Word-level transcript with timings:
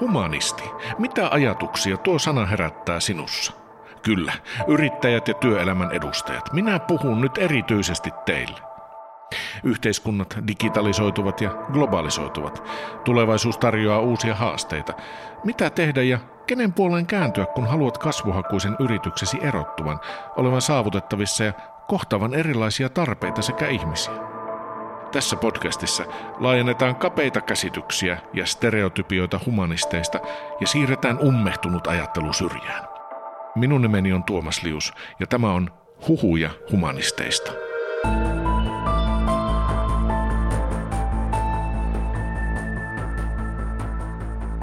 Humanisti. 0.00 0.62
Mitä 0.98 1.28
ajatuksia 1.28 1.96
tuo 1.96 2.18
sana 2.18 2.46
herättää 2.46 3.00
sinussa? 3.00 3.52
Kyllä, 4.02 4.32
yrittäjät 4.68 5.28
ja 5.28 5.34
työelämän 5.34 5.92
edustajat. 5.92 6.52
Minä 6.52 6.78
puhun 6.78 7.20
nyt 7.20 7.38
erityisesti 7.38 8.10
teille. 8.26 8.58
Yhteiskunnat 9.64 10.38
digitalisoituvat 10.46 11.40
ja 11.40 11.50
globalisoituvat. 11.72 12.62
Tulevaisuus 13.04 13.58
tarjoaa 13.58 14.00
uusia 14.00 14.34
haasteita. 14.34 14.92
Mitä 15.44 15.70
tehdä 15.70 16.02
ja 16.02 16.18
kenen 16.46 16.72
puoleen 16.72 17.06
kääntyä, 17.06 17.46
kun 17.46 17.66
haluat 17.66 17.98
kasvuhakuisen 17.98 18.76
yrityksesi 18.78 19.38
erottuvan, 19.42 20.00
olevan 20.36 20.62
saavutettavissa 20.62 21.44
ja 21.44 21.52
kohtavan 21.88 22.34
erilaisia 22.34 22.88
tarpeita 22.88 23.42
sekä 23.42 23.66
ihmisiä? 23.66 24.29
Tässä 25.12 25.36
podcastissa 25.36 26.04
laajennetaan 26.38 26.96
kapeita 26.96 27.40
käsityksiä 27.40 28.18
ja 28.32 28.46
stereotypioita 28.46 29.40
humanisteista 29.46 30.20
ja 30.60 30.66
siirretään 30.66 31.18
ummehtunut 31.18 31.86
ajattelu 31.86 32.32
syrjään. 32.32 32.88
Minun 33.54 33.82
nimeni 33.82 34.12
on 34.12 34.24
Tuomas 34.24 34.62
Lius 34.62 34.92
ja 35.20 35.26
tämä 35.26 35.52
on 35.52 35.70
Huhuja 36.08 36.50
humanisteista. 36.72 37.52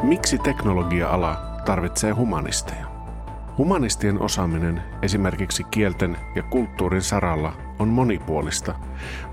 Miksi 0.03 0.37
teknologia-ala 0.37 1.35
tarvitsee 1.65 2.11
humanisteja? 2.11 2.86
Humanistien 3.57 4.21
osaaminen 4.21 4.81
esimerkiksi 5.01 5.63
kielten 5.63 6.17
ja 6.35 6.43
kulttuurin 6.43 7.01
saralla 7.01 7.53
on 7.79 7.87
monipuolista, 7.87 8.75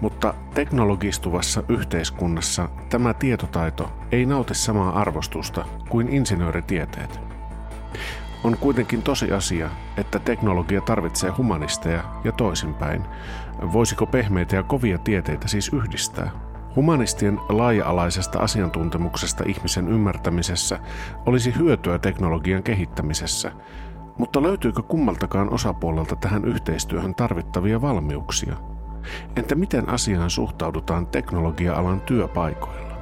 mutta 0.00 0.34
teknologistuvassa 0.54 1.62
yhteiskunnassa 1.68 2.68
tämä 2.88 3.14
tietotaito 3.14 3.92
ei 4.12 4.26
nauti 4.26 4.54
samaa 4.54 5.00
arvostusta 5.00 5.64
kuin 5.88 6.08
insinööritieteet. 6.08 7.20
On 8.44 8.56
kuitenkin 8.60 9.02
tosi 9.02 9.32
asia, 9.32 9.70
että 9.96 10.18
teknologia 10.18 10.80
tarvitsee 10.80 11.30
humanisteja 11.30 12.04
ja 12.24 12.32
toisinpäin. 12.32 13.04
Voisiko 13.72 14.06
pehmeitä 14.06 14.56
ja 14.56 14.62
kovia 14.62 14.98
tieteitä 14.98 15.48
siis 15.48 15.70
yhdistää? 15.72 16.30
Humanistien 16.76 17.40
laaja-alaisesta 17.48 18.38
asiantuntemuksesta 18.38 19.44
ihmisen 19.46 19.88
ymmärtämisessä 19.88 20.78
olisi 21.26 21.54
hyötyä 21.58 21.98
teknologian 21.98 22.62
kehittämisessä, 22.62 23.52
mutta 24.18 24.42
löytyykö 24.42 24.82
kummaltakaan 24.82 25.52
osapuolelta 25.52 26.16
tähän 26.16 26.44
yhteistyöhön 26.44 27.14
tarvittavia 27.14 27.80
valmiuksia? 27.80 28.56
Entä 29.36 29.54
miten 29.54 29.88
asiaan 29.88 30.30
suhtaudutaan 30.30 31.06
teknologia-alan 31.06 32.00
työpaikoilla? 32.00 32.94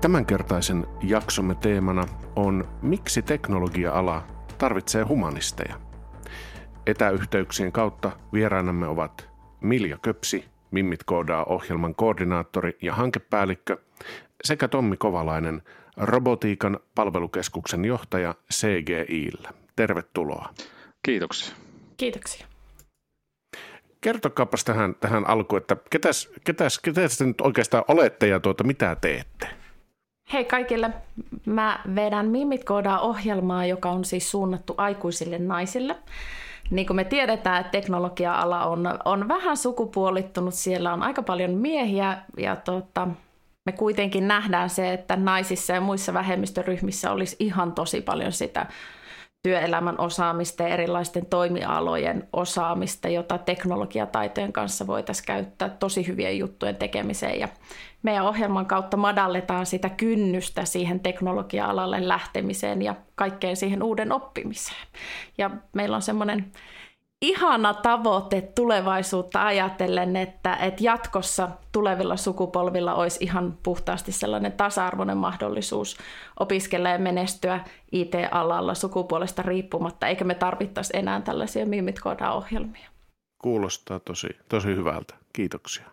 Tämänkertaisen 0.00 0.86
jaksomme 1.02 1.54
teemana 1.54 2.06
on 2.36 2.68
Miksi 2.82 3.22
teknologia-ala 3.22 4.22
tarvitsee 4.58 5.02
humanisteja? 5.02 5.80
Etäyhteyksien 6.86 7.72
kautta 7.72 8.12
vieraanamme 8.32 8.88
ovat 8.88 9.28
Milja 9.60 9.98
Köpsi, 9.98 10.44
Mimmit 10.70 11.04
koodaa 11.04 11.44
ohjelman 11.44 11.94
koordinaattori 11.94 12.78
ja 12.82 12.94
hankepäällikkö, 12.94 13.76
sekä 14.44 14.68
Tommi 14.68 14.96
Kovalainen, 14.96 15.62
robotiikan 15.96 16.78
palvelukeskuksen 16.94 17.84
johtaja 17.84 18.34
CGIllä. 18.52 19.50
Tervetuloa. 19.76 20.48
Kiitoksia. 21.02 21.54
Kiitoksia. 21.96 22.46
Kertokaapas 24.00 24.64
tähän, 24.64 24.94
tähän 25.00 25.28
alkuun, 25.28 25.60
että 25.60 25.76
ketäs, 25.90 26.28
ketäs, 26.44 26.78
ketäs 26.78 27.18
te 27.18 27.24
nyt 27.24 27.40
oikeastaan 27.40 27.84
olette 27.88 28.26
ja 28.26 28.40
tuota, 28.40 28.64
mitä 28.64 28.96
teette? 29.00 29.48
Hei 30.32 30.44
kaikille. 30.44 30.90
Mä 31.46 31.80
vedän 31.94 32.26
Mimmit 32.26 32.64
koodaa 32.64 33.00
ohjelmaa, 33.00 33.66
joka 33.66 33.90
on 33.90 34.04
siis 34.04 34.30
suunnattu 34.30 34.74
aikuisille 34.76 35.38
naisille. 35.38 35.96
Niin 36.70 36.86
kuin 36.86 36.96
me 36.96 37.04
tiedetään, 37.04 37.60
että 37.60 37.70
teknologia-ala 37.70 38.66
on, 38.66 38.98
on 39.04 39.28
vähän 39.28 39.56
sukupuolittunut, 39.56 40.54
siellä 40.54 40.92
on 40.92 41.02
aika 41.02 41.22
paljon 41.22 41.50
miehiä 41.50 42.18
ja 42.36 42.56
tota, 42.56 43.08
me 43.66 43.72
kuitenkin 43.72 44.28
nähdään 44.28 44.70
se, 44.70 44.92
että 44.92 45.16
naisissa 45.16 45.72
ja 45.72 45.80
muissa 45.80 46.14
vähemmistöryhmissä 46.14 47.12
olisi 47.12 47.36
ihan 47.38 47.72
tosi 47.72 48.00
paljon 48.00 48.32
sitä 48.32 48.66
työelämän 49.42 50.00
osaamista 50.00 50.62
ja 50.62 50.68
erilaisten 50.68 51.26
toimialojen 51.26 52.28
osaamista, 52.32 53.08
jota 53.08 53.38
teknologiataitojen 53.38 54.52
kanssa 54.52 54.86
voitaisiin 54.86 55.26
käyttää 55.26 55.68
tosi 55.68 56.06
hyvien 56.06 56.38
juttujen 56.38 56.76
tekemiseen. 56.76 57.40
Ja 57.40 57.48
meidän 58.02 58.24
ohjelman 58.24 58.66
kautta 58.66 58.96
madalletaan 58.96 59.66
sitä 59.66 59.88
kynnystä 59.88 60.64
siihen 60.64 61.00
teknologia-alalle 61.00 62.08
lähtemiseen 62.08 62.82
ja 62.82 62.94
kaikkeen 63.14 63.56
siihen 63.56 63.82
uuden 63.82 64.12
oppimiseen. 64.12 64.86
Ja 65.38 65.50
meillä 65.72 65.96
on 65.96 66.02
semmoinen 66.02 66.52
ihana 67.22 67.74
tavoite 67.74 68.40
tulevaisuutta 68.40 69.46
ajatellen, 69.46 70.16
että, 70.16 70.56
että 70.56 70.84
jatkossa 70.84 71.48
tulevilla 71.72 72.16
sukupolvilla 72.16 72.94
olisi 72.94 73.24
ihan 73.24 73.58
puhtaasti 73.62 74.12
sellainen 74.12 74.52
tasa-arvoinen 74.52 75.16
mahdollisuus 75.16 75.96
opiskella 76.40 76.88
ja 76.88 76.98
menestyä 76.98 77.60
IT-alalla 77.92 78.74
sukupuolesta 78.74 79.42
riippumatta, 79.42 80.06
eikä 80.06 80.24
me 80.24 80.34
tarvittaisi 80.34 80.96
enää 80.96 81.20
tällaisia 81.20 81.66
mimit 81.66 82.00
ohjelmia. 82.34 82.88
Kuulostaa 83.38 84.00
tosi, 84.00 84.28
tosi 84.48 84.68
hyvältä. 84.68 85.14
Kiitoksia. 85.32 85.84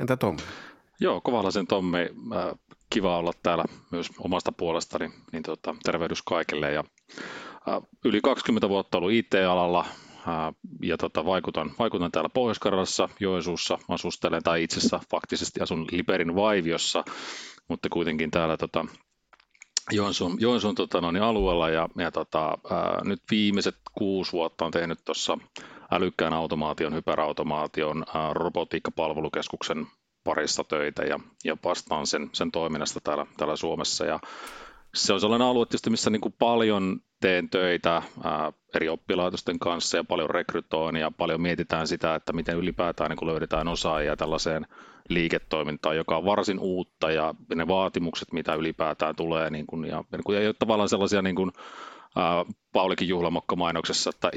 Entä 0.00 0.16
Tommi? 0.16 0.42
Joo, 1.00 1.20
Kovalaisen 1.20 1.66
Tommi, 1.66 1.98
äh, 2.00 2.58
kiva 2.90 3.18
olla 3.18 3.32
täällä 3.42 3.64
myös 3.90 4.10
omasta 4.18 4.52
puolestani, 4.52 5.10
niin 5.32 5.42
tota, 5.42 5.74
tervehdys 5.82 6.22
kaikille. 6.22 6.72
Ja, 6.72 6.84
yli 8.04 8.20
20 8.20 8.68
vuotta 8.68 8.98
ollut 8.98 9.12
IT-alalla, 9.12 9.84
ja 10.82 10.96
tota, 10.98 11.24
vaikutan, 11.24 11.70
vaikutan 11.78 12.12
täällä 12.12 12.28
Pohjois-Karjalassa, 12.28 13.08
Joensuussa 13.20 13.78
asustelen, 13.88 14.42
tai 14.42 14.62
itse 14.62 14.78
asiassa 14.78 15.00
faktisesti 15.10 15.60
asun 15.60 15.86
Liberin 15.90 16.34
Vaiviossa, 16.34 17.04
mutta 17.68 17.88
kuitenkin 17.88 18.30
täällä 18.30 18.56
tota, 18.56 18.86
Joensuun, 19.90 20.36
Joensuun 20.40 20.74
tota, 20.74 21.00
no, 21.00 21.10
niin 21.10 21.22
alueella. 21.22 21.68
Ja, 21.68 21.88
ja 21.98 22.10
tota, 22.10 22.58
ää, 22.70 23.00
nyt 23.04 23.22
viimeiset 23.30 23.76
kuusi 23.94 24.32
vuotta 24.32 24.64
on 24.64 24.70
tehnyt 24.70 24.98
tuossa 25.04 25.38
älykkään 25.90 26.32
automaation, 26.32 26.94
hyperautomaation, 26.94 28.04
ää, 28.14 28.32
robotiikkapalvelukeskuksen 28.34 29.86
parissa 30.24 30.64
töitä 30.64 31.02
ja, 31.02 31.20
ja 31.44 31.56
vastaan 31.64 32.06
sen, 32.06 32.30
sen 32.32 32.52
toiminnasta 32.52 33.00
täällä, 33.00 33.26
täällä 33.36 33.56
Suomessa. 33.56 34.04
Ja 34.04 34.20
se 34.94 35.12
on 35.12 35.20
sellainen 35.20 35.48
alue 35.48 35.66
tietysti, 35.66 35.90
missä 35.90 36.10
niin 36.10 36.20
kuin 36.20 36.34
paljon 36.38 37.00
teen 37.20 37.50
töitä 37.50 38.02
ää, 38.24 38.52
eri 38.74 38.88
oppilaitosten 38.88 39.58
kanssa 39.58 39.96
ja 39.96 40.04
paljon 40.04 40.30
rekrytoin 40.30 40.96
ja 40.96 41.10
paljon 41.10 41.40
mietitään 41.40 41.86
sitä, 41.86 42.14
että 42.14 42.32
miten 42.32 42.58
ylipäätään 42.58 43.10
niin 43.10 43.18
kuin 43.18 43.28
löydetään 43.28 43.68
osaajia 43.68 44.16
tällaiseen 44.16 44.66
liiketoimintaan, 45.08 45.96
joka 45.96 46.16
on 46.16 46.24
varsin 46.24 46.58
uutta 46.58 47.10
ja 47.10 47.34
ne 47.54 47.68
vaatimukset, 47.68 48.32
mitä 48.32 48.54
ylipäätään 48.54 49.16
tulee, 49.16 49.50
niin 49.50 49.66
kuin, 49.66 49.84
ja, 49.84 50.04
niin 50.12 50.24
kuin, 50.24 50.46
ole 50.46 50.54
tavallaan 50.58 50.88
sellaisia 50.88 51.22
niin 51.22 51.36
kuin, 51.36 51.52
Paulikin 52.72 53.08
juhlamokko-mainoksessa, 53.08 54.10
että 54.10 54.30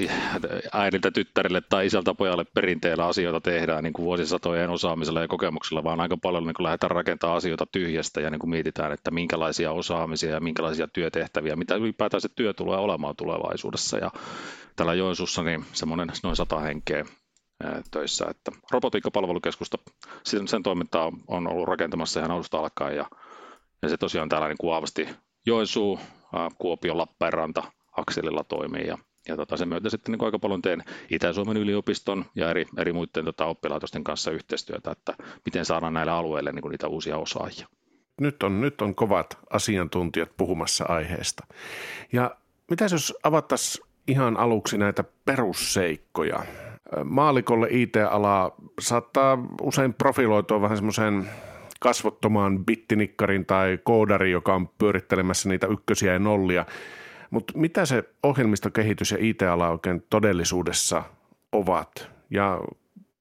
äidiltä 0.72 1.10
tyttärille 1.10 1.60
tai 1.60 1.86
isältä 1.86 2.14
pojalle 2.14 2.44
perinteellä 2.44 3.06
asioita 3.06 3.40
tehdään 3.40 3.84
niin 3.84 3.92
kuin 3.92 4.06
vuosisatojen 4.06 4.70
osaamisella 4.70 5.20
ja 5.20 5.28
kokemuksella, 5.28 5.84
vaan 5.84 6.00
aika 6.00 6.16
paljon 6.16 6.46
niin 6.46 6.54
kuin 6.54 6.64
lähdetään 6.64 6.90
rakentamaan 6.90 7.36
asioita 7.36 7.66
tyhjästä 7.72 8.20
ja 8.20 8.30
niin 8.30 8.38
kuin 8.38 8.50
mietitään, 8.50 8.92
että 8.92 9.10
minkälaisia 9.10 9.72
osaamisia 9.72 10.30
ja 10.30 10.40
minkälaisia 10.40 10.88
työtehtäviä, 10.88 11.56
mitä 11.56 11.74
ylipäätään 11.74 12.20
se 12.20 12.28
työ 12.28 12.52
tulee 12.52 12.78
olemaan 12.78 13.16
tulevaisuudessa. 13.16 13.98
Ja 13.98 14.10
täällä 14.76 14.94
Joensuussa 14.94 15.42
niin 15.42 15.64
semmoinen 15.72 16.08
noin 16.22 16.36
sata 16.36 16.60
henkeä 16.60 17.04
töissä, 17.90 18.26
että 18.30 18.52
robotiikkapalvelukeskusta, 18.70 19.78
sen, 20.22 20.48
sen 20.48 20.62
toimintaa 20.62 21.12
on 21.28 21.48
ollut 21.48 21.68
rakentamassa 21.68 22.20
ihan 22.20 22.32
alusta 22.32 22.58
alkaen 22.58 22.96
ja, 22.96 23.06
ja 23.82 23.88
se 23.88 23.96
tosiaan 23.96 24.28
täällä 24.28 24.48
niin 24.48 24.58
kuin 24.60 24.74
Joensuu, 25.46 26.00
Kuopio, 26.58 26.98
Lappeenranta 26.98 27.62
akselilla 27.96 28.44
toimii 28.44 28.86
ja, 28.86 28.98
ja 29.28 29.36
tota, 29.36 29.56
sen 29.56 29.68
myötä 29.68 29.90
sitten 29.90 30.12
niin 30.12 30.24
aika 30.24 30.38
paljon 30.38 30.62
teen 30.62 30.84
Itä-Suomen 31.10 31.56
yliopiston 31.56 32.24
ja 32.34 32.50
eri, 32.50 32.66
eri 32.78 32.92
muiden 32.92 33.24
tota, 33.24 33.44
oppilaitosten 33.44 34.04
kanssa 34.04 34.30
yhteistyötä, 34.30 34.90
että 34.90 35.14
miten 35.44 35.64
saadaan 35.64 35.94
näille 35.94 36.12
alueille 36.12 36.52
niin 36.52 36.70
niitä 36.70 36.88
uusia 36.88 37.18
osaajia. 37.18 37.66
Nyt 38.20 38.42
on, 38.42 38.60
nyt 38.60 38.82
on 38.82 38.94
kovat 38.94 39.38
asiantuntijat 39.50 40.30
puhumassa 40.36 40.84
aiheesta. 40.88 41.46
Ja 42.12 42.36
mitä 42.70 42.84
jos 42.84 43.14
avattaisiin 43.22 43.86
ihan 44.08 44.36
aluksi 44.36 44.78
näitä 44.78 45.04
perusseikkoja? 45.24 46.42
Maalikolle 47.04 47.68
IT-ala 47.70 48.54
saattaa 48.80 49.38
usein 49.62 49.94
profiloitua 49.94 50.60
vähän 50.60 50.76
semmoisen 50.76 51.30
kasvottomaan 51.80 52.64
bittinikkarin 52.64 53.46
tai 53.46 53.78
koodari, 53.84 54.30
joka 54.30 54.54
on 54.54 54.68
pyörittelemässä 54.68 55.48
niitä 55.48 55.66
ykkösiä 55.66 56.12
ja 56.12 56.18
nollia. 56.18 56.66
Mutta 57.30 57.52
mitä 57.56 57.86
se 57.86 58.04
ohjelmistokehitys 58.22 59.10
ja 59.10 59.18
IT-ala 59.20 59.68
oikein 59.68 60.02
todellisuudessa 60.10 61.02
ovat? 61.52 62.10
Ja 62.30 62.60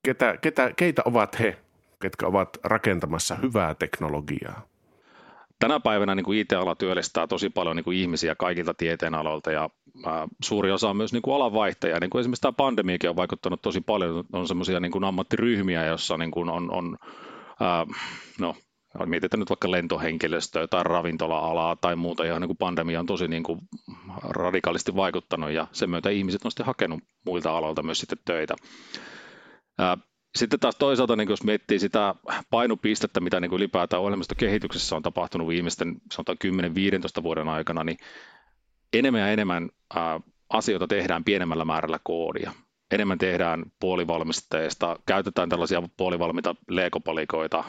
ketä, 0.03 0.37
ketä, 0.37 0.71
keitä 0.75 1.01
ovat 1.05 1.39
he, 1.39 1.57
ketkä 2.01 2.27
ovat 2.27 2.49
rakentamassa 2.63 3.35
hyvää 3.35 3.75
teknologiaa? 3.75 4.67
tänä 5.59 5.79
päivänä 5.79 6.15
niin 6.15 6.23
kuin 6.23 6.39
IT-ala 6.39 6.75
työllistää 6.75 7.27
tosi 7.27 7.49
paljon 7.49 7.75
niin 7.75 7.83
kuin 7.83 7.97
ihmisiä 7.97 8.35
kaikilta 8.35 8.73
tieteenaloilta 8.73 9.51
ja 9.51 9.69
ää, 10.05 10.27
suuri 10.43 10.71
osa 10.71 10.89
on 10.89 10.97
myös 10.97 11.13
niin 11.13 11.21
kuin 11.21 11.35
alanvaihtajia. 11.35 11.99
Niin 11.99 12.09
kuin 12.09 12.19
esimerkiksi 12.19 12.41
tämä 12.41 12.51
pandemiakin 12.51 13.09
on 13.09 13.15
vaikuttanut 13.15 13.61
tosi 13.61 13.81
paljon. 13.81 14.25
On 14.33 14.47
semmoisia 14.47 14.79
niin 14.79 15.03
ammattiryhmiä, 15.03 15.85
joissa 15.85 16.17
niin 16.17 16.31
kuin 16.31 16.49
on, 16.49 16.71
on 16.71 16.97
ää, 17.59 17.85
no, 18.39 18.55
mietitään 19.05 19.39
nyt 19.39 19.49
vaikka 19.49 19.71
lentohenkilöstöä 19.71 20.67
tai 20.67 20.83
ravintola-alaa 20.83 21.75
tai 21.75 21.95
muuta, 21.95 22.25
johon 22.25 22.41
niin 22.41 22.49
kuin 22.49 22.57
pandemia 22.57 22.99
on 22.99 23.05
tosi 23.05 23.27
niin 23.27 23.43
kuin 23.43 23.59
radikaalisti 24.23 24.95
vaikuttanut 24.95 25.51
ja 25.51 25.67
sen 25.71 25.89
myötä 25.89 26.09
ihmiset 26.09 26.45
on 26.45 26.51
sitten 26.51 26.65
hakenut 26.65 26.99
muilta 27.25 27.57
aloilta 27.57 27.83
myös 27.83 27.99
sitten 27.99 28.17
töitä. 28.25 28.55
Sitten 30.35 30.59
taas 30.59 30.75
toisaalta, 30.75 31.15
niin 31.15 31.29
jos 31.29 31.43
miettii 31.43 31.79
sitä 31.79 32.15
painopistettä, 32.49 33.19
mitä 33.19 33.39
niin 33.39 33.49
kuin 33.49 33.57
ylipäätään 33.57 34.01
ohjelmistokehityksessä 34.01 34.95
on 34.95 35.01
tapahtunut 35.01 35.47
viimeisten 35.47 35.95
10-15 37.19 37.23
vuoden 37.23 37.47
aikana, 37.47 37.83
niin 37.83 37.97
enemmän 38.93 39.21
ja 39.21 39.27
enemmän 39.27 39.69
asioita 40.49 40.87
tehdään 40.87 41.23
pienemmällä 41.23 41.65
määrällä 41.65 41.99
koodia. 42.03 42.51
Enemmän 42.91 43.17
tehdään 43.17 43.65
puolivalmisteista, 43.79 44.99
käytetään 45.05 45.49
tällaisia 45.49 45.83
puolivalmiita 45.97 46.55
leekopalikoita, 46.69 47.63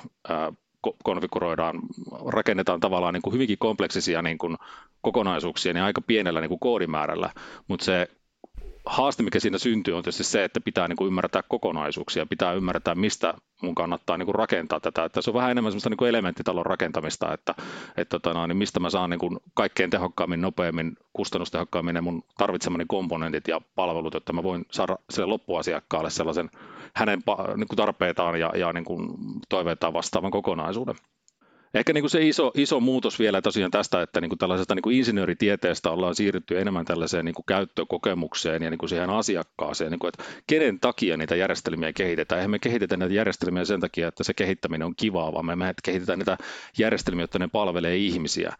konfiguroidaan, 1.05 1.79
rakennetaan 2.27 2.81
tavallaan 2.81 3.15
niin 3.15 3.23
kuin 3.23 3.35
hyvinkin 3.35 3.59
kompleksisia 3.59 4.23
niin 4.23 4.39
kuin 4.39 4.57
kokonaisuuksia 5.01 5.73
niin 5.73 5.83
aika 5.85 6.01
pienellä 6.01 6.41
niin 6.41 6.49
kuin 6.49 6.61
koodimäärällä, 6.61 7.31
mutta 7.69 7.85
se 7.85 8.09
haaste, 8.87 9.23
mikä 9.23 9.41
siinä 9.41 9.59
syntyy, 9.59 9.95
on 9.95 10.03
tietysti 10.03 10.25
se, 10.25 10.45
että 10.45 10.61
pitää 10.61 10.89
niin 10.89 10.97
kuin 10.97 11.07
ymmärtää 11.09 11.43
kokonaisuuksia, 11.49 12.27
pitää 12.27 12.53
ymmärtää, 12.53 12.95
mistä 12.95 13.35
mun 13.63 13.75
kannattaa 13.75 14.19
niin 14.19 14.27
kuin 14.27 14.35
rakentaa 14.35 14.81
tätä. 14.81 15.05
Että 15.05 15.23
se 15.23 15.31
on 15.31 15.35
vähän 15.35 15.51
enemmän 15.51 15.73
semmoista 15.73 15.91
niin 15.91 16.09
elementtitalon 16.09 16.67
rakentamista, 16.67 17.33
että, 17.33 17.55
että 17.97 18.19
tota, 18.19 18.47
niin 18.47 18.57
mistä 18.57 18.81
mä 18.81 18.91
saan 18.91 19.11
niin 19.11 19.21
kuin 19.21 19.39
kaikkein 19.55 19.91
tehokkaammin, 19.91 20.41
nopeammin, 20.41 20.97
kustannustehokkaammin 21.13 21.95
ne 21.95 22.01
mun 22.01 22.23
tarvitsemani 22.39 22.85
komponentit 22.89 23.49
ja 23.49 23.61
palvelut, 23.75 24.15
jotta 24.15 24.33
mä 24.33 24.43
voin 24.43 24.65
saada 24.73 24.97
sille 25.11 25.27
loppuasiakkaalle 25.27 26.11
sellaisen 26.11 26.51
hänen 26.95 27.23
niin 27.57 27.69
kuin 27.69 27.77
tarpeitaan 27.77 28.41
ja, 28.41 28.53
ja 28.57 28.73
niin 28.73 28.85
kuin 28.85 29.09
toiveitaan 29.49 29.93
vastaavan 29.93 30.31
kokonaisuuden. 30.31 30.97
Ehkä 31.77 31.93
niin 31.93 32.03
kuin 32.03 32.11
se 32.11 32.29
iso, 32.29 32.51
iso 32.55 32.81
muutos 32.81 33.19
vielä 33.19 33.43
tosiaan 33.43 33.71
tästä, 33.71 34.03
että 34.03 34.21
niin 34.21 34.29
kuin 34.29 34.39
tällaisesta 34.39 34.75
niin 34.75 34.83
kuin 34.83 34.97
insinööritieteestä 34.97 35.91
ollaan 35.91 36.15
siirrytty 36.15 36.61
enemmän 36.61 36.85
tällaiseen 36.85 37.25
niin 37.25 37.35
kuin 37.35 37.45
käyttökokemukseen 37.47 38.63
ja 38.63 38.71
niin 38.71 38.79
kuin 38.79 38.91
siihen 38.91 39.11
asiakkaaseen, 39.11 39.91
niin 39.91 39.99
kuin, 39.99 40.09
että 40.09 40.25
kenen 40.47 40.81
takia 40.81 41.17
niitä 41.17 41.37
järjestelmiä 41.37 41.93
kehitetään. 41.93 42.39
Eihän 42.39 42.51
me 42.51 42.59
kehitetä 42.59 42.97
näitä 42.97 43.15
järjestelmiä 43.15 43.65
sen 43.65 43.81
takia, 43.81 44.09
että 44.09 44.25
se 44.25 44.35
kehittäminen 44.35 44.87
on 44.87 44.97
kivaa, 44.97 45.33
vaan 45.33 45.59
me 45.59 45.75
kehitetään 45.83 46.19
niitä 46.19 46.39
järjestelmiä, 46.79 47.23
jotta 47.23 47.39
ne 47.39 47.49
palvelee 47.49 47.97
ihmisiä. 47.97 48.53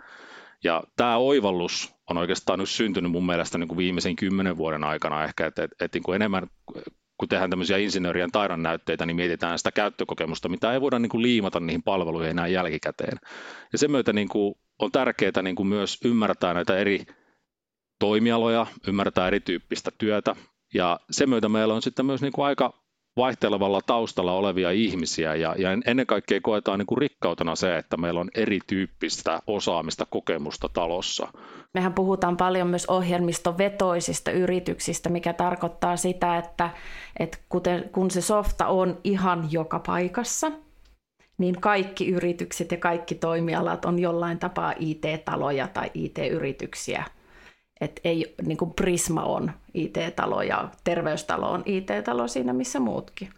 Ja 0.65 0.83
tämä 0.97 1.17
oivallus 1.17 1.95
on 2.11 2.19
oikeastaan 2.19 2.59
nyt 2.59 2.69
syntynyt 2.69 3.13
mun 3.13 3.27
mielestä 3.27 3.59
niin 3.59 3.69
kuin 3.69 3.79
viimeisen 3.79 4.17
kymmenen 4.17 4.57
vuoden 4.57 4.85
aikana 4.85 5.25
ehkä, 5.25 5.47
että, 5.47 5.65
että, 5.65 5.85
että 5.85 5.97
niin 5.97 6.03
kuin 6.03 6.17
enemmän 6.17 6.47
kun 7.19 7.29
tehdään 7.29 7.51
tämmöisiä 7.51 7.77
insinöörien 7.77 8.33
taidon 8.33 8.63
näytteitä, 8.63 9.07
niin 9.07 9.17
mietitään 9.17 9.59
sitä 9.59 9.73
käyttökokemusta, 9.73 10.49
mitä 10.49 10.73
ei 10.73 10.81
voida 10.81 10.99
niin 10.99 11.11
kuin 11.11 11.23
liimata 11.23 11.61
niihin 11.61 11.83
palveluihin 11.83 12.31
enää 12.31 12.47
jälkikäteen. 12.47 13.19
Ja 13.73 13.79
sen 13.79 13.91
myötä 13.91 14.13
niin 14.13 14.29
kuin 14.29 14.55
on 14.79 14.93
tärkeää 14.93 15.43
niin 15.43 15.57
kuin 15.57 15.67
myös 15.67 15.99
ymmärtää 16.05 16.55
näitä 16.55 16.77
eri 16.77 17.05
toimialoja, 17.99 18.67
ymmärtää 18.89 19.27
erityyppistä 19.27 19.91
työtä, 19.99 20.37
ja 20.75 21.01
sen 21.11 21.29
myötä 21.29 21.49
meillä 21.49 21.75
on 21.75 21.83
sitten 21.83 22.07
myös 22.07 22.23
niin 22.23 22.33
kuin 22.33 22.47
aika 22.47 22.86
vaihtelevalla 23.17 23.81
taustalla 23.87 24.33
olevia 24.33 24.71
ihmisiä 24.71 25.35
ja, 25.35 25.55
ja 25.59 25.71
ennen 25.87 26.07
kaikkea 26.07 26.41
koetaan 26.41 26.79
niin 26.79 26.87
kuin 26.87 26.99
rikkautena 26.99 27.57
se, 27.57 27.79
että 27.79 27.97
meillä 27.97 28.21
on 28.21 28.31
erityyppistä 28.35 29.41
osaamista, 29.47 30.07
kokemusta 30.11 30.69
talossa. 30.69 31.29
Mehän 31.75 31.95
puhutaan 31.95 32.37
paljon 32.37 32.69
myös 32.69 32.87
ohjelmistovetoisista 32.87 34.31
yrityksistä, 34.31 35.09
mikä 35.09 35.33
tarkoittaa 35.33 35.97
sitä, 35.97 36.37
että, 36.39 36.71
että 37.19 37.39
kuten, 37.49 37.91
kun 37.93 38.11
se 38.11 38.21
softa 38.21 38.67
on 38.67 38.99
ihan 39.05 39.49
joka 39.51 39.79
paikassa, 39.87 40.53
niin 41.39 41.61
kaikki 41.61 42.09
yritykset 42.09 42.71
ja 42.71 42.79
kaikki 42.79 43.15
toimialat 43.15 43.85
on 43.85 43.99
jollain 43.99 44.39
tapaa 44.39 44.75
IT-taloja 44.79 45.69
tai 45.69 45.91
IT-yrityksiä 45.95 47.05
että 47.81 48.01
ei, 48.05 48.35
niin 48.47 48.59
kuin 48.59 48.71
Prisma 48.71 49.23
on 49.23 49.51
IT-talo 49.75 50.43
ja 50.43 50.69
terveystalo 50.85 51.51
on 51.51 51.63
IT-talo 51.67 52.29
siinä 52.29 52.53
missä 52.53 52.81
muutkin. 52.81 53.29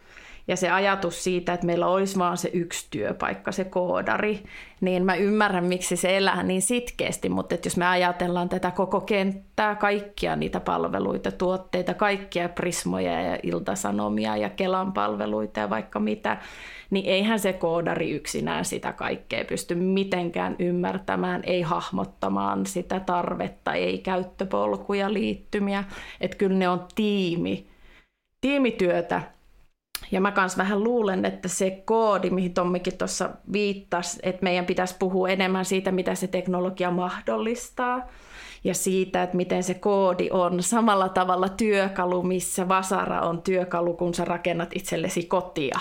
Ja 0.48 0.56
se 0.56 0.70
ajatus 0.70 1.24
siitä, 1.24 1.52
että 1.52 1.66
meillä 1.66 1.86
olisi 1.86 2.18
vaan 2.18 2.36
se 2.36 2.50
yksi 2.52 2.86
työpaikka, 2.90 3.52
se 3.52 3.64
koodari, 3.64 4.42
niin 4.80 5.04
mä 5.04 5.14
ymmärrän, 5.14 5.64
miksi 5.64 5.96
se 5.96 6.16
elää 6.16 6.42
niin 6.42 6.62
sitkeästi, 6.62 7.28
mutta 7.28 7.54
että 7.54 7.66
jos 7.66 7.76
me 7.76 7.86
ajatellaan 7.86 8.48
tätä 8.48 8.70
koko 8.70 9.00
kenttää, 9.00 9.74
kaikkia 9.74 10.36
niitä 10.36 10.60
palveluita, 10.60 11.32
tuotteita, 11.32 11.94
kaikkia 11.94 12.48
Prismoja 12.48 13.22
ja 13.22 13.38
Iltasanomia 13.42 14.36
ja 14.36 14.50
Kelan 14.50 14.92
palveluita 14.92 15.60
ja 15.60 15.70
vaikka 15.70 16.00
mitä, 16.00 16.38
niin 16.90 17.06
eihän 17.06 17.38
se 17.38 17.52
koodari 17.52 18.10
yksinään 18.10 18.64
sitä 18.64 18.92
kaikkea 18.92 19.44
pysty 19.44 19.74
mitenkään 19.74 20.56
ymmärtämään, 20.58 21.42
ei 21.44 21.62
hahmottamaan 21.62 22.66
sitä 22.66 23.00
tarvetta, 23.00 23.74
ei 23.74 23.98
käyttöpolkuja, 23.98 25.12
liittymiä. 25.12 25.84
Että 26.20 26.36
kyllä 26.36 26.56
ne 26.56 26.68
on 26.68 26.86
tiimi, 26.94 27.66
tiimityötä. 28.40 29.37
Ja 30.12 30.20
mä 30.20 30.32
kans 30.32 30.58
vähän 30.58 30.84
luulen, 30.84 31.24
että 31.24 31.48
se 31.48 31.82
koodi, 31.84 32.30
mihin 32.30 32.54
Tommikin 32.54 32.98
tuossa 32.98 33.30
viittasi, 33.52 34.18
että 34.22 34.42
meidän 34.42 34.66
pitäisi 34.66 34.96
puhua 34.98 35.28
enemmän 35.28 35.64
siitä, 35.64 35.92
mitä 35.92 36.14
se 36.14 36.26
teknologia 36.26 36.90
mahdollistaa 36.90 38.06
ja 38.64 38.74
siitä, 38.74 39.22
että 39.22 39.36
miten 39.36 39.62
se 39.62 39.74
koodi 39.74 40.28
on. 40.32 40.62
Samalla 40.62 41.08
tavalla 41.08 41.48
työkalu, 41.48 42.22
missä 42.22 42.68
vasara 42.68 43.20
on 43.20 43.42
työkalu, 43.42 43.94
kun 43.94 44.14
sä 44.14 44.24
rakennat 44.24 44.70
itsellesi 44.74 45.22
kotia. 45.22 45.78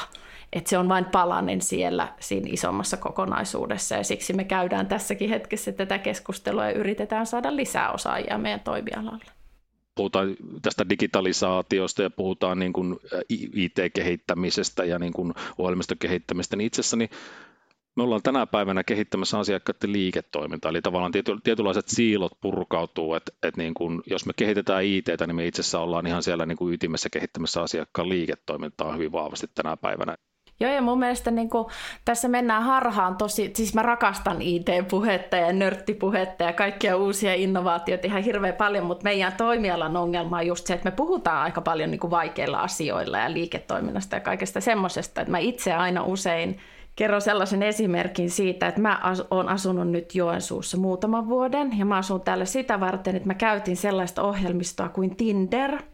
Että 0.53 0.69
se 0.69 0.77
on 0.77 0.89
vain 0.89 1.06
palanen 1.06 1.62
siellä 1.62 2.07
siinä 2.19 2.47
isommassa 2.51 2.97
kokonaisuudessa. 2.97 3.95
Ja 3.95 4.03
siksi 4.03 4.33
me 4.33 4.44
käydään 4.44 4.88
tässäkin 4.88 5.30
hetkessä 5.30 5.71
tätä 5.71 5.97
keskustelua 5.97 6.65
ja 6.65 6.71
yritetään 6.71 7.25
saada 7.25 7.56
lisää 7.56 7.91
osaajia 7.91 8.38
meidän 8.38 8.59
toimialalle. 8.59 9.37
Puhutaan 9.97 10.35
tästä 10.61 10.89
digitalisaatiosta 10.89 12.03
ja 12.03 12.09
puhutaan 12.09 12.59
niin 12.59 12.73
kuin 12.73 12.95
IT-kehittämisestä 13.29 14.85
ja 14.85 14.99
niin 14.99 15.13
kuin 15.13 15.33
ohjelmistokehittämistä, 15.57 16.55
niin 16.55 16.67
itse 16.67 16.79
asiassa 16.81 16.97
niin 16.97 17.09
me 17.97 18.03
ollaan 18.03 18.23
tänä 18.23 18.45
päivänä 18.45 18.83
kehittämässä 18.83 19.39
asiakkaiden 19.39 19.94
liiketoimintaa, 19.94 20.69
eli 20.69 20.81
tavallaan 20.81 21.11
tiety, 21.11 21.37
tietynlaiset 21.44 21.87
siilot 21.87 22.31
purkautuu, 22.42 23.13
että, 23.13 23.31
että 23.44 23.61
niin 23.61 23.73
kuin, 23.73 24.01
jos 24.09 24.25
me 24.25 24.33
kehitetään 24.35 24.83
IT, 24.83 25.06
niin 25.27 25.35
me 25.35 25.47
itse 25.47 25.61
asiassa 25.61 25.80
ollaan 25.80 26.07
ihan 26.07 26.23
siellä 26.23 26.45
niin 26.45 26.57
kuin 26.57 26.73
ytimessä 26.73 27.09
kehittämässä 27.09 27.61
asiakkaan 27.61 28.09
liiketoimintaa 28.09 28.94
hyvin 28.94 29.11
vahvasti 29.11 29.47
tänä 29.56 29.77
päivänä. 29.77 30.16
Joo, 30.59 30.71
ja 30.71 30.81
mun 30.81 30.99
mielestä 30.99 31.31
niin 31.31 31.49
kuin, 31.49 31.68
tässä 32.06 32.28
mennään 32.28 32.64
harhaan 32.64 33.18
tosi, 33.18 33.52
siis 33.56 33.73
mä 33.73 33.81
rakastan 33.81 34.42
IT-puhetta 34.42 35.37
ja 35.37 35.54
nörttipuhetta 35.54 36.44
ja 36.44 36.54
kaikkia 36.54 36.97
uusia 36.97 37.33
innovaatioita 37.33 38.07
ihan 38.07 38.23
hirveän 38.23 38.54
paljon, 38.54 38.85
mutta 38.85 39.04
meidän 39.04 39.33
toimialan 39.37 39.97
ongelma 39.97 40.37
on 40.37 40.47
just 40.47 40.68
se, 40.68 40.73
että 40.73 40.90
me 40.90 40.95
puhutaan 40.95 41.44
aika 41.44 41.61
paljon 41.61 41.92
niin 41.92 41.99
kuin 41.99 42.11
vaikeilla 42.11 42.59
asioilla 42.59 43.18
ja 43.18 43.33
liiketoiminnasta 43.33 44.16
ja 44.16 44.19
kaikesta 44.19 44.61
semmoisesta, 44.61 45.21
että 45.21 45.31
mä 45.31 45.40
itse 45.40 45.73
aina 45.73 46.04
usein 46.04 46.57
kerron 46.95 47.21
sellaisen 47.21 47.64
esimerkin 47.64 48.30
siitä, 48.30 48.68
että 48.68 48.81
mä 48.81 49.16
oon 49.31 49.49
asunut 49.49 49.87
nyt 49.87 50.16
Joensuussa 50.16 50.78
muutaman 50.78 51.28
vuoden 51.28 51.78
ja 51.78 51.85
mä 51.85 51.97
asun 51.97 52.21
täällä 52.21 52.45
sitä 52.45 52.80
varten, 52.80 53.16
että 53.16 53.28
mä 53.28 53.33
käytin 53.33 53.78
sellaista 53.78 54.23
ohjelmistoa 54.23 54.90
kuin 54.90 55.16
Tinder– 55.16 55.78